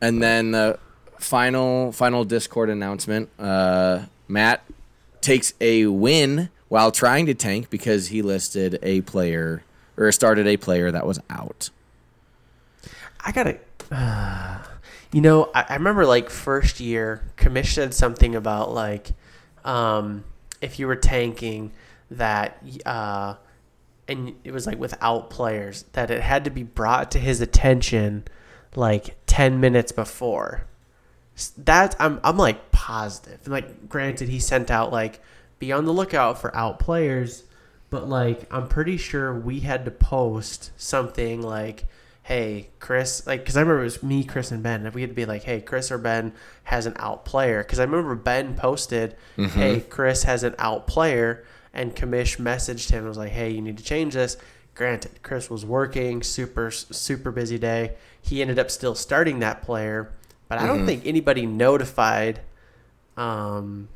And 0.00 0.22
then 0.22 0.52
the 0.52 0.78
final 1.18 1.92
final 1.92 2.24
Discord 2.24 2.70
announcement. 2.70 3.28
Uh, 3.38 4.06
Matt 4.28 4.64
takes 5.20 5.54
a 5.60 5.86
win 5.86 6.48
while 6.68 6.90
trying 6.90 7.26
to 7.26 7.34
tank 7.34 7.70
because 7.70 8.08
he 8.08 8.22
listed 8.22 8.78
a 8.82 9.02
player 9.02 9.62
or 9.96 10.10
started 10.12 10.46
a 10.46 10.56
player 10.56 10.90
that 10.90 11.06
was 11.06 11.20
out. 11.30 11.70
I 13.24 13.32
gotta. 13.32 13.58
Uh, 13.90 14.62
you 15.12 15.20
know, 15.20 15.50
I, 15.54 15.66
I 15.68 15.74
remember 15.74 16.06
like 16.06 16.30
first 16.30 16.80
year, 16.80 17.22
Commish 17.36 17.74
said 17.74 17.94
something 17.94 18.34
about 18.34 18.72
like, 18.72 19.12
um, 19.66 20.24
if 20.60 20.78
you 20.78 20.86
were 20.86 20.96
tanking, 20.96 21.72
that 22.10 22.62
uh, 22.86 23.34
and 24.08 24.34
it 24.44 24.52
was 24.52 24.66
like 24.66 24.78
without 24.78 25.28
players, 25.28 25.84
that 25.92 26.10
it 26.10 26.22
had 26.22 26.44
to 26.44 26.50
be 26.50 26.62
brought 26.62 27.10
to 27.10 27.18
his 27.18 27.40
attention 27.40 28.24
like 28.74 29.16
ten 29.26 29.60
minutes 29.60 29.92
before. 29.92 30.66
That 31.58 31.94
I'm 31.98 32.20
I'm 32.24 32.38
like 32.38 32.70
positive. 32.70 33.40
And 33.44 33.52
like, 33.52 33.88
granted, 33.88 34.28
he 34.28 34.38
sent 34.38 34.70
out 34.70 34.92
like, 34.92 35.20
be 35.58 35.72
on 35.72 35.84
the 35.84 35.92
lookout 35.92 36.40
for 36.40 36.54
out 36.56 36.78
players, 36.78 37.42
but 37.90 38.08
like, 38.08 38.46
I'm 38.52 38.68
pretty 38.68 38.96
sure 38.96 39.34
we 39.34 39.60
had 39.60 39.84
to 39.84 39.90
post 39.90 40.70
something 40.76 41.42
like 41.42 41.84
hey, 42.26 42.70
Chris, 42.80 43.24
like, 43.24 43.38
because 43.38 43.56
I 43.56 43.60
remember 43.60 43.82
it 43.82 43.84
was 43.84 44.02
me, 44.02 44.24
Chris, 44.24 44.50
and 44.50 44.60
Ben. 44.60 44.84
If 44.84 44.96
we 44.96 45.00
had 45.00 45.10
to 45.10 45.14
be 45.14 45.26
like, 45.26 45.44
hey, 45.44 45.60
Chris 45.60 45.92
or 45.92 45.98
Ben 45.98 46.32
has 46.64 46.84
an 46.84 46.94
out 46.96 47.24
player. 47.24 47.62
Because 47.62 47.78
I 47.78 47.84
remember 47.84 48.16
Ben 48.16 48.56
posted, 48.56 49.14
hey, 49.36 49.78
Chris 49.78 50.24
has 50.24 50.42
an 50.42 50.56
out 50.58 50.88
player, 50.88 51.44
and 51.72 51.94
Commish 51.94 52.38
messaged 52.38 52.90
him 52.90 52.98
and 52.98 53.08
was 53.08 53.16
like, 53.16 53.30
hey, 53.30 53.50
you 53.50 53.60
need 53.60 53.78
to 53.78 53.84
change 53.84 54.14
this. 54.14 54.36
Granted, 54.74 55.22
Chris 55.22 55.48
was 55.48 55.64
working, 55.64 56.20
super, 56.20 56.72
super 56.72 57.30
busy 57.30 57.58
day. 57.58 57.94
He 58.20 58.42
ended 58.42 58.58
up 58.58 58.72
still 58.72 58.96
starting 58.96 59.38
that 59.38 59.62
player, 59.62 60.12
but 60.48 60.58
I 60.58 60.66
don't 60.66 60.84
think 60.84 61.06
anybody 61.06 61.46
notified 61.46 62.40
um, 63.16 63.88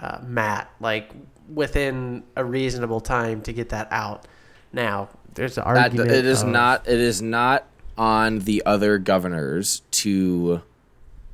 uh, 0.00 0.20
Matt 0.22 0.70
like 0.80 1.10
within 1.52 2.22
a 2.36 2.44
reasonable 2.44 3.00
time 3.00 3.42
to 3.42 3.52
get 3.52 3.68
that 3.68 3.88
out. 3.90 4.26
Now 4.72 5.10
there's 5.34 5.58
an 5.58 5.64
That, 5.64 5.76
argument. 5.76 6.10
it 6.10 6.24
is 6.24 6.42
of- 6.42 6.48
not. 6.48 6.86
It 6.88 6.98
is 7.00 7.20
not 7.22 7.64
on 7.98 8.40
the 8.40 8.62
other 8.64 8.98
governors 8.98 9.82
to 9.90 10.62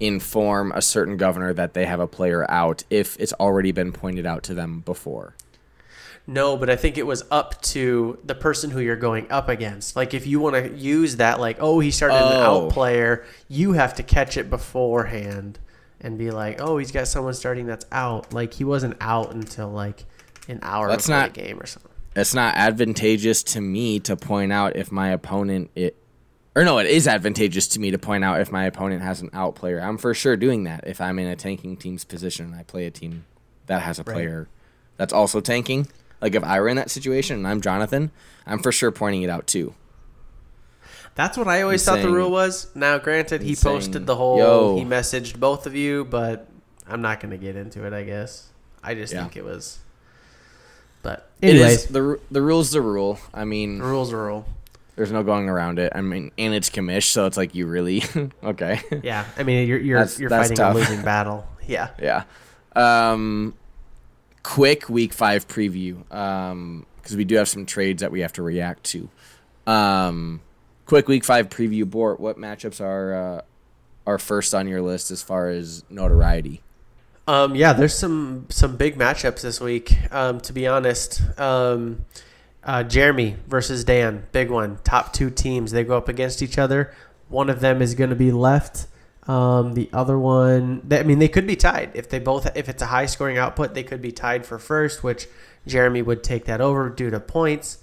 inform 0.00 0.72
a 0.72 0.82
certain 0.82 1.16
governor 1.16 1.52
that 1.54 1.72
they 1.74 1.86
have 1.86 2.00
a 2.00 2.06
player 2.06 2.44
out 2.50 2.82
if 2.90 3.16
it's 3.18 3.32
already 3.34 3.72
been 3.72 3.92
pointed 3.92 4.26
out 4.26 4.42
to 4.44 4.54
them 4.54 4.80
before. 4.80 5.34
No, 6.26 6.56
but 6.56 6.68
I 6.68 6.74
think 6.76 6.98
it 6.98 7.06
was 7.06 7.22
up 7.30 7.62
to 7.62 8.18
the 8.24 8.34
person 8.34 8.70
who 8.72 8.80
you're 8.80 8.96
going 8.96 9.30
up 9.30 9.48
against. 9.48 9.94
Like 9.94 10.12
if 10.12 10.26
you 10.26 10.40
want 10.40 10.56
to 10.56 10.76
use 10.76 11.16
that, 11.16 11.38
like 11.40 11.58
oh 11.60 11.78
he 11.78 11.90
started 11.92 12.16
an 12.16 12.22
Oh. 12.42 12.66
out 12.66 12.72
player, 12.72 13.24
you 13.48 13.72
have 13.72 13.94
to 13.94 14.02
catch 14.02 14.36
it 14.36 14.50
beforehand 14.50 15.58
and 16.00 16.18
be 16.18 16.30
like 16.32 16.60
oh 16.60 16.78
he's 16.78 16.90
got 16.90 17.06
someone 17.06 17.32
starting 17.34 17.66
that's 17.66 17.86
out. 17.92 18.32
Like 18.34 18.54
he 18.54 18.64
wasn't 18.64 18.96
out 19.00 19.32
until 19.34 19.68
like 19.70 20.04
an 20.48 20.58
hour 20.62 20.88
That's 20.88 21.06
before 21.06 21.20
not- 21.20 21.34
the 21.34 21.40
game 21.40 21.60
or 21.60 21.66
something. 21.66 21.92
It's 22.16 22.34
not 22.34 22.56
advantageous 22.56 23.42
to 23.44 23.60
me 23.60 24.00
to 24.00 24.16
point 24.16 24.52
out 24.52 24.74
if 24.74 24.90
my 24.90 25.10
opponent 25.10 25.70
it 25.74 25.96
or 26.56 26.64
no, 26.64 26.78
it 26.78 26.86
is 26.86 27.06
advantageous 27.06 27.68
to 27.68 27.80
me 27.80 27.90
to 27.90 27.98
point 27.98 28.24
out 28.24 28.40
if 28.40 28.50
my 28.50 28.64
opponent 28.64 29.02
has 29.02 29.20
an 29.20 29.28
out 29.34 29.54
player. 29.54 29.78
I'm 29.78 29.98
for 29.98 30.14
sure 30.14 30.38
doing 30.38 30.64
that 30.64 30.84
if 30.86 31.02
I'm 31.02 31.18
in 31.18 31.26
a 31.26 31.36
tanking 31.36 31.76
team's 31.76 32.02
position 32.04 32.46
and 32.46 32.54
I 32.54 32.62
play 32.62 32.86
a 32.86 32.90
team 32.90 33.26
that 33.66 33.82
has 33.82 33.98
a 33.98 34.04
player 34.04 34.48
that's 34.96 35.12
also 35.12 35.42
tanking. 35.42 35.86
Like 36.22 36.34
if 36.34 36.42
I 36.42 36.58
were 36.58 36.68
in 36.68 36.76
that 36.76 36.90
situation 36.90 37.36
and 37.36 37.46
I'm 37.46 37.60
Jonathan, 37.60 38.10
I'm 38.46 38.60
for 38.60 38.72
sure 38.72 38.90
pointing 38.90 39.20
it 39.20 39.28
out 39.28 39.46
too. 39.46 39.74
That's 41.14 41.36
what 41.36 41.48
I 41.48 41.60
always 41.60 41.86
I'm 41.86 41.96
thought 41.96 42.02
the 42.02 42.10
rule 42.10 42.30
was. 42.30 42.74
Now, 42.74 42.98
granted, 42.98 43.42
he 43.42 43.50
I'm 43.50 43.54
saying, 43.56 43.76
posted 43.76 44.06
the 44.06 44.16
whole. 44.16 44.38
"Yo." 44.38 44.76
He 44.78 44.84
messaged 44.84 45.38
both 45.38 45.66
of 45.66 45.74
you, 45.74 46.04
but 46.04 46.48
I'm 46.86 47.00
not 47.02 47.20
going 47.20 47.30
to 47.30 47.38
get 47.38 47.56
into 47.56 47.86
it. 47.86 47.92
I 47.92 48.02
guess 48.04 48.48
I 48.82 48.94
just 48.94 49.12
Yeah. 49.12 49.22
think 49.22 49.36
it 49.36 49.44
was. 49.44 49.78
But 51.06 51.30
It 51.40 51.50
anyways, 51.50 51.84
is 51.84 51.86
the 51.86 52.18
the 52.30 52.42
rule's 52.42 52.70
the 52.70 52.80
rule. 52.80 53.18
I 53.32 53.44
mean, 53.44 53.78
the 53.78 53.84
rules 53.84 54.12
are 54.12 54.24
rule. 54.26 54.46
there's 54.96 55.12
no 55.12 55.22
going 55.22 55.48
around 55.48 55.78
it. 55.78 55.92
I 55.94 56.00
mean, 56.00 56.32
and 56.36 56.52
it's 56.54 56.68
commish, 56.70 57.04
so 57.04 57.26
it's 57.26 57.36
like 57.36 57.54
you 57.54 57.66
really 57.66 58.02
okay. 58.44 58.80
Yeah, 59.02 59.24
I 59.38 59.42
mean 59.44 59.68
you're 59.68 59.78
you're 59.78 59.98
That's- 59.98 60.18
you're 60.18 60.30
that's 60.30 60.44
fighting 60.48 60.56
tough. 60.56 60.74
a 60.74 60.78
losing 60.78 61.02
battle. 61.02 61.46
Yeah. 61.68 61.88
Yeah. 62.00 62.22
Um, 62.76 63.54
quick 64.44 64.88
week 64.88 65.12
five 65.12 65.48
preview. 65.48 66.10
Um, 66.14 66.86
because 66.96 67.16
we 67.16 67.24
do 67.24 67.36
have 67.36 67.48
some 67.48 67.66
trades 67.66 68.00
that 68.02 68.10
we 68.12 68.20
have 68.20 68.32
to 68.34 68.42
react 68.42 68.84
to. 68.84 69.08
Um, 69.66 70.40
quick 70.86 71.08
week 71.08 71.24
five 71.24 71.48
preview. 71.48 71.88
Bort, 71.88 72.18
what 72.20 72.36
matchups 72.38 72.80
are 72.80 73.14
uh, 73.14 73.40
are 74.06 74.18
first 74.18 74.54
on 74.54 74.68
your 74.68 74.80
list 74.82 75.10
as 75.10 75.22
far 75.22 75.48
as 75.50 75.82
notoriety? 75.90 76.62
Um, 77.26 77.56
yeah, 77.56 77.72
there's 77.72 77.94
some 77.94 78.46
some 78.50 78.76
big 78.76 78.96
matchups 78.96 79.42
this 79.42 79.60
week. 79.60 79.96
Um, 80.12 80.40
to 80.40 80.52
be 80.52 80.66
honest, 80.66 81.22
um, 81.38 82.04
uh, 82.62 82.84
Jeremy 82.84 83.36
versus 83.48 83.84
Dan, 83.84 84.24
big 84.32 84.50
one. 84.50 84.78
Top 84.84 85.12
two 85.12 85.30
teams 85.30 85.72
they 85.72 85.84
go 85.84 85.96
up 85.96 86.08
against 86.08 86.40
each 86.42 86.58
other. 86.58 86.94
One 87.28 87.50
of 87.50 87.60
them 87.60 87.82
is 87.82 87.94
going 87.94 88.10
to 88.10 88.16
be 88.16 88.30
left. 88.30 88.86
Um, 89.28 89.74
the 89.74 89.90
other 89.92 90.16
one, 90.16 90.82
they, 90.84 91.00
I 91.00 91.02
mean, 91.02 91.18
they 91.18 91.26
could 91.26 91.48
be 91.48 91.56
tied 91.56 91.90
if 91.94 92.08
they 92.08 92.20
both. 92.20 92.48
If 92.56 92.68
it's 92.68 92.82
a 92.82 92.86
high 92.86 93.06
scoring 93.06 93.38
output, 93.38 93.74
they 93.74 93.82
could 93.82 94.00
be 94.00 94.12
tied 94.12 94.46
for 94.46 94.56
first, 94.58 95.02
which 95.02 95.26
Jeremy 95.66 96.02
would 96.02 96.22
take 96.22 96.44
that 96.44 96.60
over 96.60 96.88
due 96.88 97.10
to 97.10 97.18
points. 97.18 97.78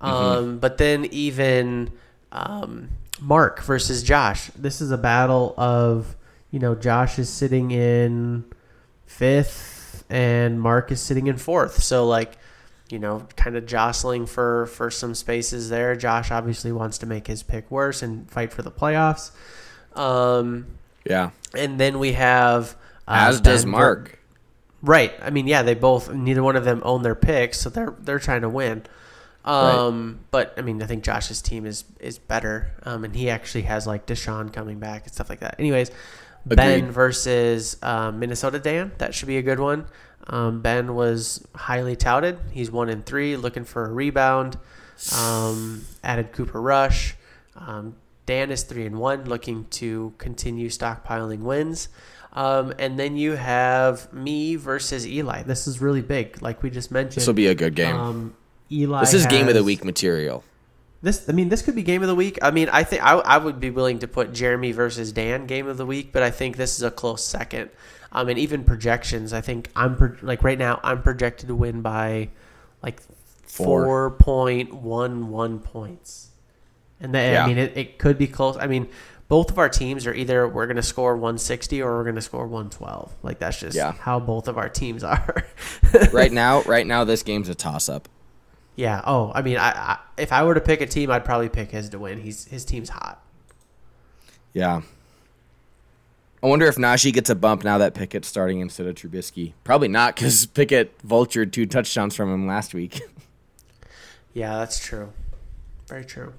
Um, 0.00 0.58
But 0.58 0.78
then 0.78 1.04
even 1.06 1.92
um, 2.32 2.88
Mark 3.20 3.62
versus 3.62 4.02
Josh. 4.02 4.50
This 4.56 4.80
is 4.80 4.90
a 4.90 4.98
battle 4.98 5.52
of 5.58 6.16
you 6.50 6.58
know 6.58 6.74
Josh 6.74 7.18
is 7.18 7.28
sitting 7.28 7.72
in 7.72 8.44
fifth 9.06 10.04
and 10.10 10.60
Mark 10.60 10.92
is 10.92 11.00
sitting 11.00 11.26
in 11.26 11.36
fourth. 11.36 11.82
So 11.82 12.06
like, 12.06 12.36
you 12.90 12.98
know, 12.98 13.26
kind 13.36 13.56
of 13.56 13.66
jostling 13.66 14.26
for 14.26 14.66
for 14.66 14.90
some 14.90 15.14
spaces 15.14 15.68
there. 15.70 15.96
Josh 15.96 16.30
obviously 16.30 16.72
wants 16.72 16.98
to 16.98 17.06
make 17.06 17.26
his 17.26 17.42
pick 17.42 17.70
worse 17.70 18.02
and 18.02 18.30
fight 18.30 18.52
for 18.52 18.62
the 18.62 18.70
playoffs. 18.70 19.30
Um, 19.98 20.66
Yeah, 21.04 21.30
and 21.56 21.80
then 21.80 21.98
we 21.98 22.12
have 22.12 22.76
uh, 23.08 23.26
as 23.28 23.40
does 23.40 23.64
Ben- 23.64 23.70
Mark. 23.70 24.18
Right. 24.82 25.12
I 25.20 25.30
mean, 25.30 25.46
yeah, 25.48 25.62
they 25.62 25.74
both 25.74 26.12
neither 26.12 26.42
one 26.42 26.54
of 26.54 26.64
them 26.64 26.82
own 26.84 27.02
their 27.02 27.14
picks, 27.14 27.58
so 27.58 27.70
they're 27.70 27.94
they're 27.98 28.18
trying 28.20 28.42
to 28.42 28.48
win. 28.48 28.84
Um, 29.44 30.20
but 30.30 30.54
I 30.56 30.60
mean, 30.62 30.82
I 30.82 30.86
think 30.86 31.02
Josh's 31.02 31.40
team 31.40 31.66
is 31.66 31.84
is 31.98 32.18
better, 32.18 32.72
um, 32.82 33.04
and 33.04 33.14
he 33.14 33.30
actually 33.30 33.62
has 33.62 33.86
like 33.86 34.06
Deshaun 34.06 34.52
coming 34.52 34.78
back 34.78 35.04
and 35.04 35.12
stuff 35.12 35.28
like 35.28 35.40
that. 35.40 35.56
Anyways, 35.58 35.90
Ben 36.46 36.90
versus 36.90 37.76
um, 37.82 38.18
Minnesota 38.18 38.58
Dan, 38.58 38.92
that 38.98 39.14
should 39.14 39.28
be 39.28 39.38
a 39.38 39.42
good 39.42 39.60
one. 39.60 39.86
Um, 40.28 40.60
ben 40.60 40.94
was 40.94 41.46
highly 41.54 41.96
touted. 41.96 42.38
He's 42.50 42.70
one 42.70 42.88
in 42.88 43.02
three, 43.02 43.36
looking 43.36 43.64
for 43.64 43.84
a 43.84 43.92
rebound. 43.92 44.58
Um, 45.16 45.84
added 46.02 46.32
Cooper 46.32 46.60
Rush. 46.60 47.14
Um, 47.54 47.96
Dan 48.26 48.50
is 48.50 48.64
three 48.64 48.86
and 48.86 48.98
one, 48.98 49.24
looking 49.24 49.66
to 49.70 50.14
continue 50.18 50.68
stockpiling 50.68 51.40
wins. 51.40 51.88
Um, 52.32 52.74
and 52.78 52.98
then 52.98 53.16
you 53.16 53.32
have 53.32 54.12
me 54.12 54.56
versus 54.56 55.06
Eli. 55.06 55.42
This 55.42 55.66
is 55.66 55.80
really 55.80 56.02
big, 56.02 56.42
like 56.42 56.62
we 56.62 56.70
just 56.70 56.90
mentioned. 56.90 57.20
This 57.20 57.26
will 57.26 57.34
be 57.34 57.46
a 57.46 57.54
good 57.54 57.74
game. 57.74 57.96
Um, 57.96 58.34
Eli. 58.70 59.00
this 59.00 59.14
is 59.14 59.26
game 59.26 59.48
of 59.48 59.54
the 59.54 59.64
week 59.64 59.84
material. 59.84 60.44
This, 61.06 61.28
I 61.28 61.32
mean, 61.32 61.48
this 61.50 61.62
could 61.62 61.76
be 61.76 61.84
game 61.84 62.02
of 62.02 62.08
the 62.08 62.16
week. 62.16 62.36
I 62.42 62.50
mean, 62.50 62.68
I 62.68 62.82
think 62.82 63.00
I, 63.02 63.12
I 63.14 63.38
would 63.38 63.60
be 63.60 63.70
willing 63.70 64.00
to 64.00 64.08
put 64.08 64.32
Jeremy 64.32 64.72
versus 64.72 65.12
Dan 65.12 65.46
game 65.46 65.68
of 65.68 65.76
the 65.76 65.86
week, 65.86 66.10
but 66.12 66.24
I 66.24 66.30
think 66.32 66.56
this 66.56 66.74
is 66.76 66.82
a 66.82 66.90
close 66.90 67.24
second. 67.24 67.70
Um, 68.10 68.28
and 68.28 68.38
even 68.38 68.64
projections, 68.64 69.32
I 69.32 69.40
think 69.40 69.70
I'm 69.76 69.94
pro- 69.96 70.16
like 70.22 70.42
right 70.42 70.58
now 70.58 70.80
I'm 70.82 71.02
projected 71.02 71.46
to 71.48 71.54
win 71.54 71.80
by 71.80 72.30
like 72.82 73.00
Four. 73.44 73.84
four 73.84 74.10
point 74.10 74.74
one 74.74 75.28
one 75.30 75.60
points, 75.60 76.30
and 77.00 77.14
then 77.14 77.34
Yeah. 77.34 77.44
I 77.44 77.46
mean 77.46 77.58
it, 77.58 77.76
it 77.76 77.98
could 77.98 78.18
be 78.18 78.26
close. 78.26 78.56
I 78.56 78.66
mean, 78.66 78.88
both 79.28 79.50
of 79.50 79.58
our 79.58 79.68
teams 79.68 80.06
are 80.08 80.14
either 80.14 80.48
we're 80.48 80.66
going 80.66 80.76
to 80.76 80.82
score 80.82 81.14
160 81.14 81.82
or 81.82 81.96
we're 81.96 82.02
going 82.04 82.14
to 82.16 82.20
score 82.22 82.46
112. 82.46 83.14
Like 83.22 83.38
that's 83.38 83.60
just 83.60 83.76
Yeah. 83.76 83.92
how 83.92 84.18
both 84.20 84.48
of 84.48 84.58
our 84.58 84.68
teams 84.68 85.04
are. 85.14 85.44
right 86.12 86.32
now, 86.32 86.62
right 86.62 86.86
now, 86.86 87.04
this 87.04 87.22
game's 87.22 87.48
a 87.48 87.54
toss 87.54 87.88
up. 87.88 88.08
Yeah. 88.76 89.02
Oh, 89.04 89.32
I 89.34 89.42
mean, 89.42 89.56
I, 89.56 89.70
I 89.70 89.98
if 90.16 90.32
I 90.32 90.44
were 90.44 90.54
to 90.54 90.60
pick 90.60 90.80
a 90.80 90.86
team, 90.86 91.10
I'd 91.10 91.24
probably 91.24 91.48
pick 91.48 91.70
his 91.70 91.88
to 91.90 91.98
win. 91.98 92.20
He's 92.20 92.46
his 92.46 92.64
team's 92.64 92.90
hot. 92.90 93.22
Yeah. 94.52 94.82
I 96.42 96.46
wonder 96.46 96.66
if 96.66 96.76
Najee 96.76 97.12
gets 97.12 97.30
a 97.30 97.34
bump 97.34 97.64
now 97.64 97.78
that 97.78 97.94
Pickett's 97.94 98.28
starting 98.28 98.60
instead 98.60 98.86
of 98.86 98.94
Trubisky. 98.94 99.54
Probably 99.64 99.88
not, 99.88 100.14
because 100.14 100.46
Pickett 100.54 100.96
vultured 100.98 101.50
two 101.50 101.66
touchdowns 101.66 102.14
from 102.14 102.32
him 102.32 102.46
last 102.46 102.72
week. 102.74 103.00
Yeah, 104.32 104.58
that's 104.58 104.78
true. 104.78 105.14
Very 105.88 106.04
true. 106.04 106.34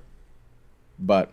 But 0.99 1.31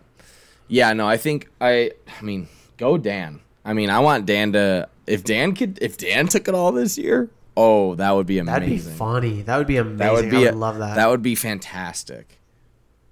yeah, 0.67 0.93
no, 0.93 1.07
I 1.07 1.15
think 1.15 1.47
I. 1.61 1.91
I 2.07 2.23
mean, 2.23 2.47
go 2.77 2.97
Dan. 2.97 3.41
I 3.63 3.73
mean, 3.73 3.91
I 3.91 3.99
want 3.99 4.25
Dan 4.25 4.53
to. 4.53 4.89
If 5.05 5.23
Dan 5.23 5.53
could, 5.53 5.77
if 5.79 5.99
Dan 5.99 6.25
took 6.27 6.47
it 6.47 6.55
all 6.55 6.71
this 6.71 6.97
year, 6.97 7.29
oh, 7.57 7.95
that 7.95 8.11
would 8.11 8.27
be 8.27 8.39
amazing. 8.39 8.61
That'd 8.61 8.69
be 8.69 8.97
funny. 8.97 9.41
That 9.43 9.57
would 9.57 9.67
be 9.67 9.77
amazing. 9.77 9.97
That 9.97 10.13
would 10.13 10.29
be. 10.29 10.37
I 10.37 10.39
would 10.39 10.53
a- 10.53 10.57
love 10.57 10.77
that. 10.79 10.95
That 10.95 11.09
would 11.09 11.21
be 11.21 11.35
fantastic. 11.35 12.39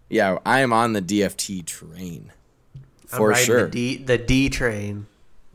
Yeah, 0.09 0.37
I 0.45 0.59
am 0.59 0.73
on 0.73 0.93
the 0.93 1.01
DFT 1.01 1.65
train 1.65 2.31
I'm 3.11 3.17
for 3.17 3.33
sure. 3.35 3.65
The 3.65 3.71
D, 3.71 3.97
the 3.97 4.17
D 4.17 4.49
train. 4.49 5.07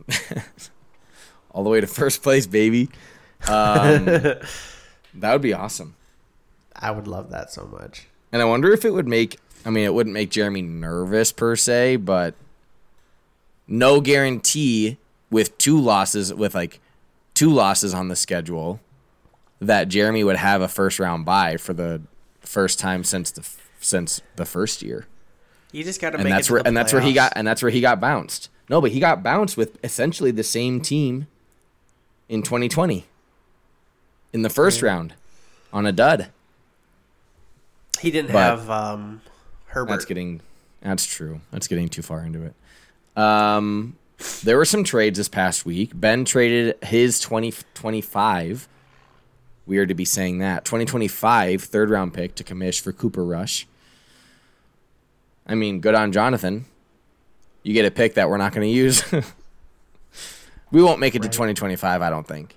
all 1.51 1.65
the 1.65 1.71
way 1.71 1.81
to 1.81 1.87
first 1.87 2.23
place, 2.23 2.47
baby. 2.47 2.89
Um, 3.49 4.05
that 5.15 5.33
would 5.33 5.43
be 5.43 5.53
awesome. 5.53 5.97
I 6.75 6.91
would 6.91 7.09
love 7.09 7.31
that 7.31 7.51
so 7.51 7.67
much. 7.67 8.07
And 8.33 8.41
I 8.43 8.45
wonder 8.45 8.73
if 8.73 8.85
it 8.85 8.91
would 8.93 9.09
make. 9.09 9.39
I 9.65 9.71
mean, 9.71 9.85
it 9.85 9.93
wouldn't 9.93 10.15
make 10.15 10.31
Jeremy 10.31 10.63
nervous 10.63 11.33
per 11.33 11.57
se, 11.57 11.97
but 11.97 12.35
no 13.67 14.01
guarantee 14.01 14.99
with 15.31 15.59
two 15.59 15.79
losses, 15.81 16.33
with 16.33 16.55
like 16.55 16.81
two 17.39 17.51
losses 17.51 17.95
on 17.95 18.09
the 18.09 18.17
schedule, 18.17 18.81
that 19.61 19.89
Jeremy 19.89 20.25
would 20.25 20.37
have 20.37 20.61
a 20.61 20.67
first 20.67 20.99
round 20.99 21.25
bye 21.25 21.57
for 21.57 21.73
the 21.73 22.03
first 22.41 22.81
time 22.81 23.05
since 23.05 23.31
the 23.31 23.49
since 23.79 24.21
the 24.35 24.45
first 24.45 24.83
year. 24.83 25.07
You 25.71 25.85
just 25.85 26.01
got 26.01 26.11
to 26.11 26.19
make 26.19 26.29
that's 26.33 26.51
where 26.51 26.67
and 26.67 26.77
that's 26.77 26.93
where 26.93 27.01
he 27.01 27.13
got 27.13 27.33
and 27.37 27.47
that's 27.47 27.63
where 27.63 27.71
he 27.71 27.81
got 27.81 28.01
bounced. 28.01 28.51
No, 28.69 28.81
but 28.81 28.91
he 28.91 28.99
got 28.99 29.23
bounced 29.23 29.57
with 29.57 29.79
essentially 29.85 30.33
the 30.33 30.43
same 30.43 30.81
team 30.81 31.29
in 32.29 32.43
2020 32.43 33.07
in 34.33 34.43
the 34.43 34.51
first 34.51 34.83
round 34.83 35.15
on 35.73 35.87
a 35.87 35.93
dud. 35.93 36.31
He 38.01 38.11
didn't 38.11 38.33
but- 38.33 38.39
have 38.39 38.69
um, 38.69 39.23
Herbert. 39.67 39.93
That's 39.93 40.05
getting 40.07 40.41
that's 40.83 41.07
true. 41.07 41.41
That's 41.53 41.69
getting 41.69 41.89
too 41.89 42.03
far 42.03 42.25
into 42.25 42.43
it. 42.43 42.55
Um 43.17 43.97
there 44.43 44.57
were 44.57 44.65
some 44.65 44.85
trades 44.85 45.19
this 45.19 45.29
past 45.29 45.65
week. 45.65 45.93
Ben 45.95 46.25
traded 46.25 46.77
his 46.83 47.21
2025 47.21 48.69
weird 49.69 49.89
to 49.89 49.95
be 49.95 50.05
saying 50.05 50.39
that. 50.39 50.65
2025 50.65 51.63
third 51.63 51.91
round 51.91 52.15
pick 52.15 52.35
to 52.37 52.45
commish 52.45 52.81
for 52.81 52.93
Cooper 52.93 53.25
Rush. 53.25 53.67
I 55.47 55.55
mean, 55.55 55.81
good 55.81 55.95
on 55.95 56.11
Jonathan. 56.11 56.65
You 57.63 57.75
get 57.75 57.85
a 57.85 57.91
pick 57.91 58.15
that 58.15 58.29
we're 58.29 58.39
not 58.39 58.53
going 58.53 58.67
to 58.67 58.73
use. 58.73 59.05
we 60.71 60.83
won't 60.83 61.01
make 61.01 61.15
it 61.15 61.23
to 61.23 61.29
2025, 61.29 62.03
I 62.03 62.11
don't 62.11 62.27
think. 62.27 62.57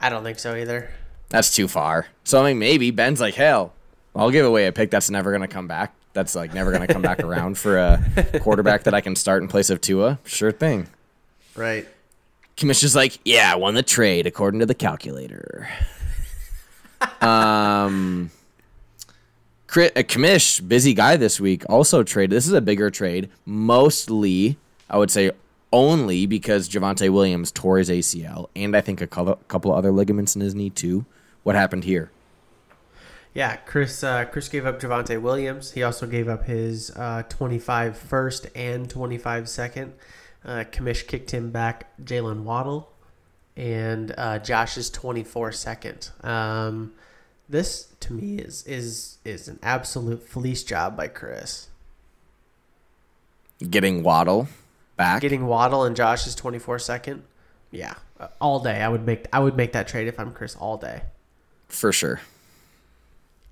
I 0.00 0.08
don't 0.10 0.24
think 0.24 0.38
so 0.38 0.54
either. 0.54 0.90
That's 1.28 1.54
too 1.54 1.68
far. 1.68 2.06
So 2.24 2.42
I 2.42 2.50
mean, 2.50 2.58
maybe 2.58 2.90
Ben's 2.90 3.20
like, 3.20 3.34
hell, 3.34 3.72
I'll 4.14 4.30
give 4.30 4.46
away 4.46 4.66
a 4.66 4.72
pick 4.72 4.90
that's 4.90 5.10
never 5.10 5.32
gonna 5.32 5.48
come 5.48 5.66
back. 5.66 5.94
That's 6.16 6.34
like 6.34 6.54
never 6.54 6.72
gonna 6.72 6.86
come 6.86 7.02
back 7.02 7.20
around 7.22 7.58
for 7.58 7.76
a 7.76 8.40
quarterback 8.40 8.84
that 8.84 8.94
I 8.94 9.02
can 9.02 9.14
start 9.14 9.42
in 9.42 9.48
place 9.48 9.68
of 9.68 9.82
Tua. 9.82 10.18
Sure 10.24 10.50
thing. 10.50 10.86
Right. 11.54 11.86
Commissioner's 12.56 12.96
like, 12.96 13.18
yeah, 13.22 13.52
I 13.52 13.56
won 13.56 13.74
the 13.74 13.82
trade 13.82 14.26
according 14.26 14.60
to 14.60 14.66
the 14.66 14.74
calculator. 14.74 15.68
um, 17.20 18.30
Crit, 19.66 19.92
a 19.94 20.02
commish, 20.02 20.66
busy 20.66 20.94
guy 20.94 21.18
this 21.18 21.38
week, 21.38 21.64
also 21.68 22.02
traded. 22.02 22.30
This 22.34 22.46
is 22.46 22.54
a 22.54 22.62
bigger 22.62 22.90
trade, 22.90 23.28
mostly, 23.44 24.56
I 24.88 24.96
would 24.96 25.10
say, 25.10 25.32
only 25.70 26.24
because 26.24 26.66
Javonte 26.66 27.10
Williams 27.10 27.52
tore 27.52 27.76
his 27.76 27.90
ACL, 27.90 28.48
and 28.56 28.74
I 28.74 28.80
think 28.80 29.02
a 29.02 29.06
couple, 29.06 29.36
couple 29.48 29.70
other 29.74 29.92
ligaments 29.92 30.34
in 30.34 30.40
his 30.40 30.54
knee 30.54 30.70
too. 30.70 31.04
What 31.42 31.56
happened 31.56 31.84
here? 31.84 32.10
Yeah, 33.36 33.56
Chris. 33.56 34.02
Uh, 34.02 34.24
Chris 34.24 34.48
gave 34.48 34.64
up 34.64 34.80
Javonte 34.80 35.20
Williams. 35.20 35.72
He 35.72 35.82
also 35.82 36.06
gave 36.06 36.26
up 36.26 36.44
his 36.44 36.90
uh, 36.96 37.22
25 37.28 37.98
first 37.98 38.46
and 38.54 38.88
25 38.88 39.46
second. 39.46 39.92
Uh, 40.42 40.64
Commish 40.72 41.06
kicked 41.06 41.32
him 41.32 41.50
back 41.50 41.94
Jalen 42.02 42.44
Waddle 42.44 42.94
and 43.54 44.14
uh, 44.16 44.38
Josh's 44.38 44.88
24 44.88 45.52
second. 45.52 46.08
Um, 46.22 46.94
this 47.46 47.88
to 48.00 48.14
me 48.14 48.38
is 48.38 48.62
is 48.66 49.18
is 49.22 49.48
an 49.48 49.58
absolute 49.62 50.26
fleece 50.26 50.64
job 50.64 50.96
by 50.96 51.06
Chris. 51.06 51.68
Getting 53.68 54.02
Waddle 54.02 54.48
back. 54.96 55.20
Getting 55.20 55.46
Waddle 55.46 55.84
and 55.84 55.94
Josh's 55.94 56.34
24 56.34 56.78
second. 56.78 57.22
Yeah, 57.70 57.96
uh, 58.18 58.28
all 58.40 58.60
day. 58.60 58.80
I 58.80 58.88
would 58.88 59.04
make 59.04 59.26
I 59.30 59.40
would 59.40 59.58
make 59.58 59.74
that 59.74 59.88
trade 59.88 60.08
if 60.08 60.18
I'm 60.18 60.32
Chris 60.32 60.56
all 60.56 60.78
day. 60.78 61.02
For 61.68 61.92
sure. 61.92 62.22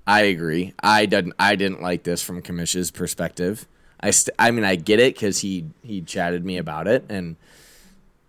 I 0.06 0.22
agree. 0.22 0.74
I 0.82 1.06
didn't. 1.06 1.34
I 1.38 1.56
didn't 1.56 1.82
like 1.82 2.02
this 2.02 2.22
from 2.22 2.42
Commish's 2.42 2.90
perspective. 2.90 3.66
I. 4.00 4.10
St- 4.10 4.34
I 4.38 4.50
mean, 4.50 4.64
I 4.64 4.76
get 4.76 5.00
it 5.00 5.14
because 5.14 5.40
he 5.40 5.64
he 5.82 6.02
chatted 6.02 6.44
me 6.44 6.58
about 6.58 6.86
it, 6.86 7.04
and 7.08 7.36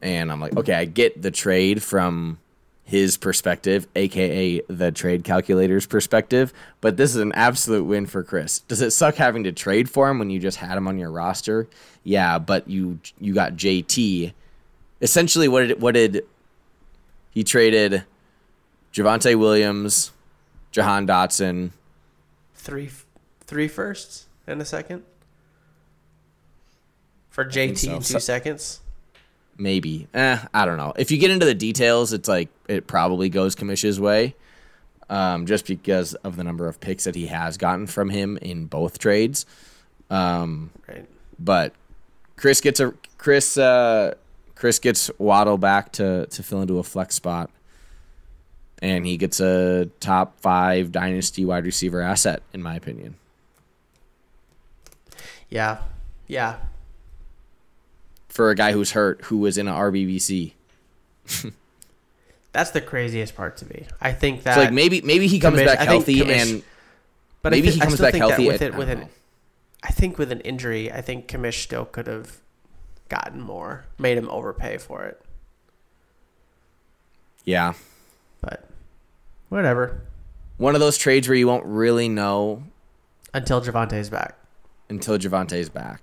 and 0.01 0.31
I'm 0.31 0.39
like, 0.39 0.55
okay, 0.55 0.73
I 0.73 0.85
get 0.85 1.21
the 1.21 1.31
trade 1.31 1.83
from 1.83 2.39
his 2.85 3.17
perspective, 3.17 3.87
aka 3.95 4.61
the 4.69 4.91
trade 4.91 5.23
calculator's 5.23 5.87
perspective. 5.87 6.53
But 6.81 6.97
this 6.97 7.09
is 7.09 7.17
an 7.21 7.31
absolute 7.33 7.83
win 7.83 8.05
for 8.05 8.23
Chris. 8.23 8.59
Does 8.59 8.81
it 8.81 8.91
suck 8.91 9.15
having 9.15 9.43
to 9.43 9.51
trade 9.51 9.89
for 9.89 10.07
him 10.09 10.19
when 10.19 10.29
you 10.29 10.39
just 10.39 10.57
had 10.57 10.77
him 10.77 10.87
on 10.87 10.97
your 10.97 11.11
roster? 11.11 11.67
Yeah, 12.03 12.39
but 12.39 12.69
you 12.69 12.99
you 13.19 13.33
got 13.33 13.53
JT. 13.53 14.33
Essentially, 15.01 15.47
what 15.47 15.67
did 15.67 15.81
what 15.81 15.95
did 15.95 16.23
he 17.31 17.43
traded? 17.43 18.03
Javonte 18.93 19.37
Williams, 19.37 20.11
Jahan 20.75 21.07
Dotson. 21.07 21.71
Three 22.53 22.89
three 23.47 23.69
firsts 23.69 24.25
and 24.45 24.61
a 24.61 24.65
second 24.65 25.03
for 27.29 27.45
JT 27.45 27.77
so. 27.77 27.95
two 27.97 28.03
So- 28.03 28.19
seconds. 28.19 28.81
Maybe. 29.57 30.07
Eh, 30.13 30.37
I 30.53 30.65
don't 30.65 30.75
know. 30.75 30.91
If 30.97 31.11
you 31.11 31.17
get 31.17 31.31
into 31.31 31.45
the 31.45 31.53
details, 31.53 32.11
it's 32.11 32.27
like 32.27 32.49
it 32.67 32.87
probably 32.87 33.29
goes 33.29 33.55
Commish's 33.55 34.01
way. 34.01 34.35
Um, 35.09 35.45
just 35.45 35.65
because 35.65 36.13
of 36.15 36.35
the 36.35 36.43
number 36.43 36.67
of 36.67 36.81
picks 36.81 37.05
that 37.05 37.15
he 37.15 37.27
has 37.27 37.55
gotten 37.57 37.87
from 37.87 38.09
him 38.09 38.35
in 38.41 38.65
both 38.65 38.99
trades. 38.99 39.45
Um, 40.09 40.71
Right. 40.89 41.07
but 41.39 41.71
Chris 42.35 42.59
gets 42.59 42.81
a 42.81 42.93
Chris 43.17 43.57
uh, 43.57 44.15
Chris 44.55 44.79
gets 44.79 45.09
Waddle 45.19 45.57
back 45.57 45.93
to 45.93 46.25
to 46.25 46.43
fill 46.43 46.61
into 46.61 46.79
a 46.79 46.83
flex 46.83 47.15
spot, 47.15 47.49
and 48.85 49.05
he 49.05 49.17
gets 49.17 49.39
a 49.39 49.89
top 49.99 50.39
five 50.41 50.91
dynasty 50.91 51.43
wide 51.43 51.65
receiver 51.65 52.01
asset, 52.01 52.43
in 52.53 52.61
my 52.61 52.75
opinion. 52.75 53.15
Yeah. 55.49 55.79
Yeah. 56.27 56.57
For 58.29 58.49
a 58.51 58.55
guy 58.55 58.73
who's 58.73 58.91
hurt, 58.91 59.21
who 59.25 59.37
was 59.39 59.57
in 59.57 59.67
an 59.67 59.73
RBBC, 59.73 60.53
That's 62.51 62.71
the 62.71 62.79
craziest 62.81 63.35
part 63.35 63.57
to 63.57 63.65
me. 63.67 63.85
I 63.99 64.13
think 64.13 64.43
that 64.43 64.53
so 64.55 64.61
like 64.61 64.71
maybe 64.71 65.01
maybe 65.01 65.27
he 65.27 65.39
comes 65.39 65.61
back 65.61 65.79
healthy 65.79 66.21
and 66.31 66.63
but 67.41 67.51
maybe 67.51 67.67
I 67.67 67.71
thi- 67.71 67.75
he 67.75 67.81
comes 67.81 67.99
back 67.99 68.11
think 68.13 68.21
healthy 68.23 68.47
with 68.47 68.61
at- 68.61 68.73
it 68.73 68.75
with 68.77 68.87
I 68.89 68.93
an. 68.93 69.09
I 69.83 69.89
think 69.91 70.17
with 70.17 70.31
an 70.31 70.39
injury, 70.41 70.91
I 70.91 71.01
think 71.01 71.27
Commish 71.27 71.61
still 71.63 71.85
could 71.85 72.07
have 72.07 72.37
gotten 73.09 73.41
more, 73.41 73.85
made 73.99 74.17
him 74.17 74.29
overpay 74.29 74.77
for 74.77 75.03
it. 75.03 75.21
yeah, 77.43 77.73
whatever. 79.49 80.01
one 80.57 80.75
of 80.75 80.81
those 80.81 80.97
trades 80.97 81.27
where 81.27 81.37
you 81.37 81.47
won't 81.47 81.65
really 81.65 82.07
know 82.09 82.63
Until 83.33 83.61
Javonte's 83.61 84.09
back. 84.09 84.35
until 84.89 85.17
Javonte's 85.17 85.69
back, 85.69 86.01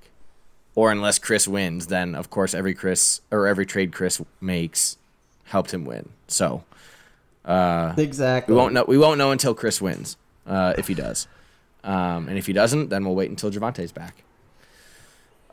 or 0.75 0.91
unless 0.91 1.19
Chris 1.19 1.47
wins. 1.49 1.87
Then 1.89 2.15
of 2.15 2.31
course 2.31 2.55
every 2.55 2.75
Chris 2.75 3.21
or 3.31 3.47
every 3.47 3.65
trade 3.67 3.93
Chris 3.93 4.21
makes 4.41 4.97
helped 5.45 5.73
him 5.73 5.85
win. 5.85 6.09
So 6.29 6.65
Exactly. 7.47 8.55
we 8.55 8.59
won't 8.61 8.73
know. 8.75 8.85
We 8.87 8.99
won't 8.99 9.19
know 9.19 9.31
until 9.33 9.55
Chris 9.55 9.81
wins. 9.83 10.17
Uh, 10.47 10.75
if 10.79 10.89
he 10.89 10.95
does, 10.95 11.27
um, 11.85 12.29
and 12.29 12.37
if 12.39 12.47
he 12.47 12.53
doesn't, 12.53 12.89
then 12.91 13.05
we'll 13.05 13.15
wait 13.15 13.31
until 13.31 13.51
Javonte's 13.51 13.93
back. 13.93 14.23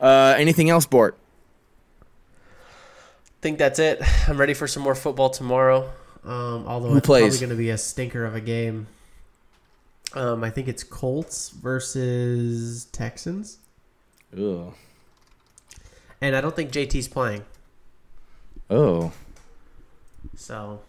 Uh, 0.00 0.34
anything 0.38 0.68
else, 0.70 0.86
Bort? 0.86 1.16
think 3.40 3.58
that's 3.58 3.78
it. 3.78 4.00
I'm 4.28 4.36
ready 4.38 4.52
for 4.54 4.66
some 4.66 4.82
more 4.82 4.94
football 4.94 5.30
tomorrow. 5.30 5.90
Um, 6.24 6.64
although 6.66 6.88
Who 6.90 6.96
it's 6.98 7.06
plays? 7.06 7.22
probably 7.22 7.38
going 7.38 7.50
to 7.50 7.56
be 7.56 7.70
a 7.70 7.78
stinker 7.78 8.24
of 8.24 8.34
a 8.34 8.40
game. 8.40 8.86
Um, 10.12 10.42
I 10.44 10.50
think 10.50 10.66
it's 10.68 10.82
Colts 10.82 11.50
versus 11.50 12.86
Texans, 12.86 13.58
Ugh. 14.36 14.74
and 16.20 16.34
I 16.34 16.40
don't 16.40 16.54
think 16.56 16.72
JT's 16.72 17.06
playing. 17.06 17.44
Oh. 18.68 19.12
So 20.36 20.80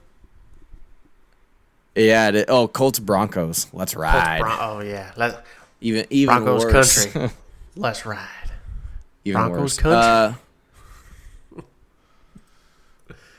Yeah. 1.95 2.29
It, 2.29 2.45
oh, 2.49 2.67
Colts 2.67 2.99
Broncos. 2.99 3.67
Let's 3.73 3.95
ride. 3.95 4.39
Bron- 4.39 4.57
oh 4.59 4.79
yeah, 4.81 5.11
Let, 5.15 5.45
even 5.81 6.05
even 6.09 6.43
Broncos 6.43 6.65
worse. 6.65 7.05
country. 7.05 7.35
let's 7.75 8.05
ride. 8.05 8.27
even 9.23 9.39
Broncos 9.41 9.59
worse. 9.61 9.77
country. 9.77 9.99
Uh, 9.99 10.33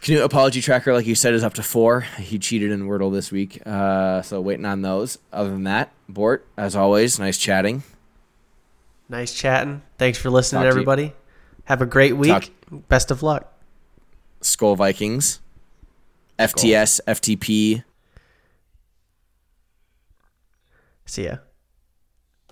Canute 0.03 0.23
apology 0.23 0.61
tracker, 0.61 0.93
like 0.93 1.07
you 1.07 1.15
said, 1.15 1.33
is 1.33 1.45
up 1.45 1.55
to 1.55 1.63
four. 1.63 2.01
He 2.01 2.37
cheated 2.37 2.73
in 2.73 2.89
Wordle 2.89 3.13
this 3.13 3.31
week, 3.31 3.63
uh, 3.65 4.21
so 4.23 4.41
waiting 4.41 4.65
on 4.67 4.83
those. 4.83 5.17
Other 5.33 5.51
than 5.51 5.63
that, 5.63 5.93
Bort, 6.09 6.45
as 6.57 6.75
always, 6.75 7.21
nice 7.21 7.39
chatting. 7.39 7.85
Nice 9.09 9.33
chatting. 9.33 9.83
Thanks 9.99 10.19
for 10.19 10.29
listening, 10.29 10.59
Talk 10.63 10.65
to 10.65 10.69
everybody. 10.71 11.13
Have 11.67 11.83
a 11.83 11.87
great 11.87 12.17
week. 12.17 12.31
Talk- 12.31 12.89
Best 12.89 13.13
of 13.13 13.23
luck. 13.23 13.53
Skol 14.41 14.77
Vikings, 14.77 15.41
FTS, 16.37 17.01
FTP. 17.07 17.85
See 21.07 21.25
ya. 21.27 21.37